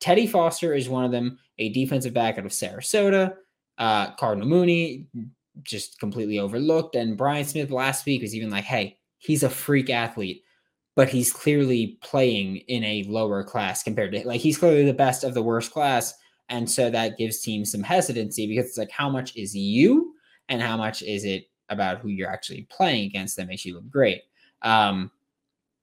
Teddy 0.00 0.26
Foster 0.26 0.74
is 0.74 0.88
one 0.88 1.04
of 1.04 1.12
them, 1.12 1.38
a 1.58 1.68
defensive 1.70 2.12
back 2.12 2.38
out 2.38 2.44
of 2.44 2.52
Sarasota. 2.52 3.34
Uh, 3.78 4.14
Cardinal 4.16 4.48
Mooney 4.48 5.06
just 5.62 5.98
completely 6.00 6.38
overlooked. 6.38 6.96
And 6.96 7.16
Brian 7.16 7.44
Smith 7.44 7.70
last 7.70 8.04
week 8.06 8.22
was 8.22 8.34
even 8.34 8.50
like, 8.50 8.64
hey, 8.64 8.98
he's 9.18 9.42
a 9.42 9.50
freak 9.50 9.90
athlete, 9.90 10.42
but 10.96 11.08
he's 11.08 11.32
clearly 11.32 11.98
playing 12.02 12.56
in 12.68 12.82
a 12.84 13.04
lower 13.04 13.44
class 13.44 13.82
compared 13.82 14.12
to 14.12 14.26
like 14.26 14.40
he's 14.40 14.58
clearly 14.58 14.84
the 14.84 14.92
best 14.92 15.24
of 15.24 15.34
the 15.34 15.42
worst 15.42 15.70
class. 15.70 16.14
And 16.48 16.68
so 16.68 16.90
that 16.90 17.16
gives 17.16 17.40
teams 17.40 17.70
some 17.72 17.82
hesitancy 17.82 18.46
because 18.46 18.66
it's 18.66 18.78
like, 18.78 18.90
how 18.90 19.08
much 19.08 19.36
is 19.36 19.54
you 19.54 20.14
and 20.48 20.60
how 20.60 20.76
much 20.76 21.02
is 21.02 21.24
it 21.24 21.44
about 21.68 22.00
who 22.00 22.08
you're 22.08 22.30
actually 22.30 22.66
playing 22.70 23.06
against 23.06 23.36
that 23.36 23.46
makes 23.46 23.64
you 23.64 23.74
look 23.74 23.88
great? 23.88 24.22
Um, 24.62 25.10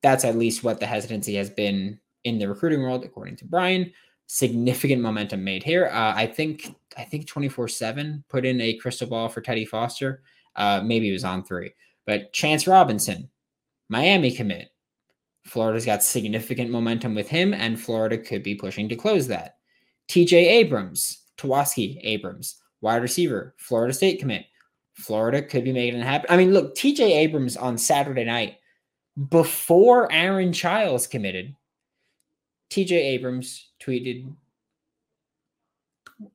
that's 0.02 0.26
at 0.26 0.38
least 0.38 0.64
what 0.64 0.80
the 0.80 0.86
hesitancy 0.86 1.36
has 1.36 1.50
been 1.50 2.00
in 2.24 2.40
the 2.40 2.48
recruiting 2.48 2.82
world, 2.82 3.04
according 3.04 3.36
to 3.38 3.46
Brian 3.46 3.92
significant 4.30 5.02
momentum 5.02 5.44
made 5.44 5.64
here. 5.64 5.88
Uh, 5.88 6.14
I 6.16 6.28
think 6.28 6.76
I 6.98 7.04
think 7.04 7.28
24/7 7.28 8.24
put 8.30 8.46
in 8.46 8.62
a 8.62 8.76
crystal 8.76 9.08
ball 9.08 9.28
for 9.28 9.42
Teddy 9.42 9.66
Foster. 9.66 10.22
Uh, 10.56 10.82
maybe 10.84 11.10
it 11.10 11.14
was 11.14 11.24
on 11.24 11.44
three, 11.44 11.72
but 12.06 12.32
Chance 12.32 12.68
Robinson, 12.68 13.30
Miami 13.90 14.32
commit. 14.32 14.70
Florida's 15.46 15.86
got 15.86 16.04
significant 16.04 16.70
momentum 16.70 17.16
with 17.16 17.28
him, 17.28 17.54
and 17.54 17.80
Florida 17.80 18.18
could 18.18 18.44
be 18.44 18.54
pushing 18.54 18.88
to 18.90 18.96
close 18.96 19.28
that. 19.28 19.58
TJ 20.08 20.34
Abrams, 20.34 21.24
Tawaski 21.38 22.00
Abrams, 22.04 22.62
wide 22.82 23.02
receiver, 23.02 23.56
Florida 23.58 23.94
State 23.94 24.20
commit. 24.20 24.46
Florida 24.94 25.42
could 25.42 25.64
be 25.64 25.72
making 25.72 26.00
it 26.00 26.04
happen. 26.04 26.28
I 26.30 26.38
mean, 26.38 26.54
look, 26.54 26.76
TJ 26.76 27.00
Abrams 27.00 27.58
on 27.58 27.78
Saturday 27.78 28.26
night, 28.26 28.58
before 29.28 30.12
Aaron 30.12 30.54
Chiles 30.54 31.08
committed, 31.08 31.56
TJ 32.70 32.92
Abrams 32.92 33.70
tweeted 33.84 34.32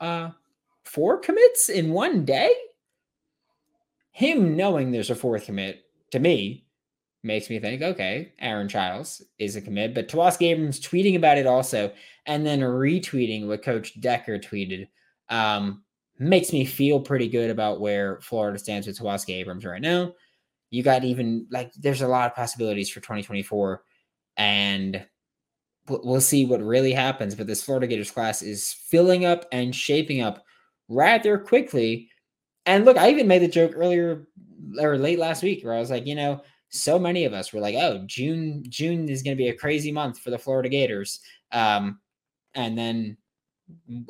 uh 0.01 0.31
four 0.85 1.18
commits 1.18 1.68
in 1.68 1.90
one 1.90 2.25
day. 2.25 2.53
Him 4.11 4.57
knowing 4.57 4.90
there's 4.90 5.11
a 5.11 5.14
fourth 5.14 5.47
commit 5.47 5.85
to 6.11 6.18
me 6.20 6.64
makes 7.25 7.49
me 7.49 7.59
think, 7.59 7.83
okay, 7.83 8.33
Aaron 8.38 8.68
Chiles 8.68 9.23
is 9.38 9.57
a 9.57 9.61
commit, 9.61 9.94
but 9.94 10.09
Tawaski 10.09 10.51
Abrams 10.51 10.79
tweeting 10.79 11.16
about 11.16 11.38
it 11.38 11.47
also, 11.47 11.90
and 12.27 12.47
then 12.47 12.61
retweeting 12.61 13.47
what 13.47 13.62
Coach 13.62 13.99
Decker 14.01 14.38
tweeted, 14.38 14.87
um, 15.31 15.83
makes 16.18 16.53
me 16.53 16.64
feel 16.64 17.01
pretty 17.01 17.29
good 17.29 17.51
about 17.51 17.81
where 17.81 18.20
Florida 18.20 18.59
stands 18.59 18.87
with 18.87 18.99
Tawaski 18.99 19.35
Abrams 19.35 19.64
right 19.64 19.81
now. 19.81 20.12
You 20.74 20.82
got 20.82 21.04
even 21.04 21.46
like 21.50 21.72
there's 21.74 22.02
a 22.02 22.08
lot 22.08 22.30
of 22.30 22.37
possibilities 22.37 22.90
for 22.90 23.00
2024, 23.00 23.82
and 24.37 25.06
we'll 25.88 26.20
see 26.20 26.46
what 26.46 26.62
really 26.62 26.92
happens. 26.92 27.34
But 27.34 27.46
this 27.46 27.62
Florida 27.62 27.87
Gators 27.87 28.10
class 28.10 28.42
is 28.42 28.72
filling 28.72 29.24
up 29.24 29.46
and 29.52 29.74
shaping 29.74 30.20
up 30.20 30.44
rather 30.88 31.38
quickly. 31.38 32.10
And 32.66 32.84
look, 32.84 32.96
I 32.96 33.10
even 33.10 33.28
made 33.28 33.42
the 33.42 33.48
joke 33.48 33.72
earlier 33.74 34.26
or 34.80 34.98
late 34.98 35.18
last 35.18 35.42
week 35.42 35.64
where 35.64 35.74
I 35.74 35.80
was 35.80 35.90
like, 35.90 36.06
you 36.06 36.14
know, 36.14 36.42
so 36.70 36.98
many 36.98 37.24
of 37.24 37.32
us 37.32 37.52
were 37.52 37.60
like, 37.60 37.76
oh, 37.76 38.02
June, 38.06 38.64
June 38.68 39.08
is 39.08 39.22
going 39.22 39.37
to 39.37 39.42
be 39.42 39.48
a 39.48 39.56
crazy 39.56 39.92
month 39.92 40.18
for 40.18 40.30
the 40.30 40.38
Florida 40.38 40.68
Gators. 40.68 41.20
Um, 41.52 42.00
and 42.54 42.76
then 42.76 43.16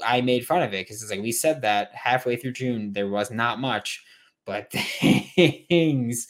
I 0.05 0.20
made 0.20 0.46
fun 0.46 0.62
of 0.62 0.72
it 0.72 0.87
because 0.87 1.03
it's 1.03 1.11
like 1.11 1.20
we 1.20 1.33
said 1.33 1.62
that 1.62 1.94
halfway 1.94 2.37
through 2.37 2.53
June, 2.53 2.92
there 2.92 3.09
was 3.09 3.31
not 3.31 3.61
much, 3.61 4.05
but 4.46 4.70
things 5.68 6.29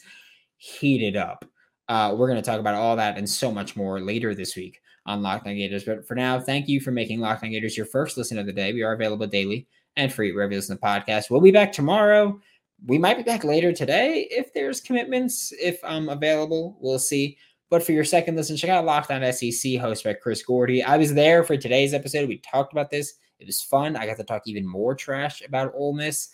heated 0.57 1.15
up. 1.15 1.45
Uh, 1.87 2.15
we're 2.17 2.27
going 2.27 2.41
to 2.41 2.45
talk 2.45 2.59
about 2.59 2.75
all 2.75 2.95
that 2.95 3.17
and 3.17 3.29
so 3.29 3.51
much 3.51 3.75
more 3.75 3.99
later 3.99 4.33
this 4.33 4.55
week 4.55 4.81
on 5.05 5.21
Locked 5.21 5.47
On 5.47 5.55
Gators. 5.55 5.83
But 5.83 6.07
for 6.07 6.15
now, 6.15 6.39
thank 6.39 6.67
you 6.67 6.79
for 6.79 6.91
making 6.91 7.19
Locked 7.19 7.43
On 7.43 7.51
Gators 7.51 7.77
your 7.77 7.85
first 7.85 8.17
listen 8.17 8.39
of 8.39 8.45
the 8.45 8.53
day. 8.53 8.73
We 8.73 8.81
are 8.81 8.93
available 8.93 9.27
daily 9.27 9.67
and 9.95 10.11
free 10.11 10.31
wherever 10.31 10.51
you 10.51 10.57
listen 10.57 10.77
to 10.77 10.83
podcasts. 10.83 11.29
We'll 11.29 11.41
be 11.41 11.51
back 11.51 11.71
tomorrow. 11.71 12.39
We 12.87 12.97
might 12.97 13.17
be 13.17 13.23
back 13.23 13.43
later 13.43 13.71
today 13.71 14.27
if 14.31 14.53
there's 14.53 14.81
commitments, 14.81 15.53
if 15.61 15.79
I'm 15.83 16.09
available. 16.09 16.77
We'll 16.79 16.99
see. 16.99 17.37
But 17.69 17.83
for 17.83 17.93
your 17.93 18.03
second 18.03 18.35
listen, 18.35 18.57
check 18.57 18.69
out 18.69 18.85
Locked 18.85 19.11
On 19.11 19.21
SEC, 19.33 19.51
hosted 19.51 20.03
by 20.03 20.13
Chris 20.13 20.43
Gordy. 20.43 20.83
I 20.83 20.97
was 20.97 21.13
there 21.13 21.43
for 21.43 21.57
today's 21.57 21.93
episode. 21.93 22.27
We 22.27 22.37
talked 22.37 22.73
about 22.73 22.89
this. 22.89 23.15
It 23.39 23.47
was 23.47 23.61
fun. 23.61 23.95
I 23.95 24.05
got 24.05 24.17
to 24.17 24.23
talk 24.23 24.43
even 24.45 24.67
more 24.67 24.95
trash 24.95 25.41
about 25.41 25.73
Ole 25.75 25.93
Miss. 25.93 26.29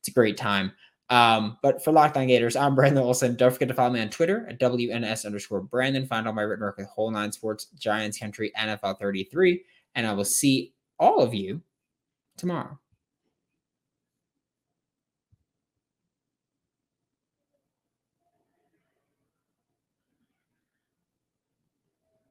It's 0.00 0.08
a 0.08 0.12
great 0.12 0.36
time. 0.36 0.72
Um, 1.10 1.58
but 1.60 1.82
for 1.82 1.92
Locked 1.92 2.16
On 2.16 2.26
Gators, 2.26 2.56
I'm 2.56 2.74
Brandon 2.74 3.02
Olson. 3.02 3.34
Don't 3.34 3.52
forget 3.52 3.68
to 3.68 3.74
follow 3.74 3.92
me 3.92 4.00
on 4.00 4.10
Twitter 4.10 4.46
at 4.48 4.60
WNS 4.60 5.26
underscore 5.26 5.60
Brandon. 5.60 6.06
Find 6.06 6.26
all 6.26 6.32
my 6.32 6.42
written 6.42 6.64
work 6.64 6.78
with 6.78 6.86
Whole 6.86 7.10
Nine 7.10 7.32
Sports, 7.32 7.66
Giants 7.78 8.18
Country, 8.18 8.52
NFL 8.56 8.98
33. 8.98 9.62
And 9.96 10.06
I 10.06 10.12
will 10.12 10.24
see 10.24 10.72
all 10.98 11.20
of 11.20 11.34
you 11.34 11.60
tomorrow. 12.36 12.78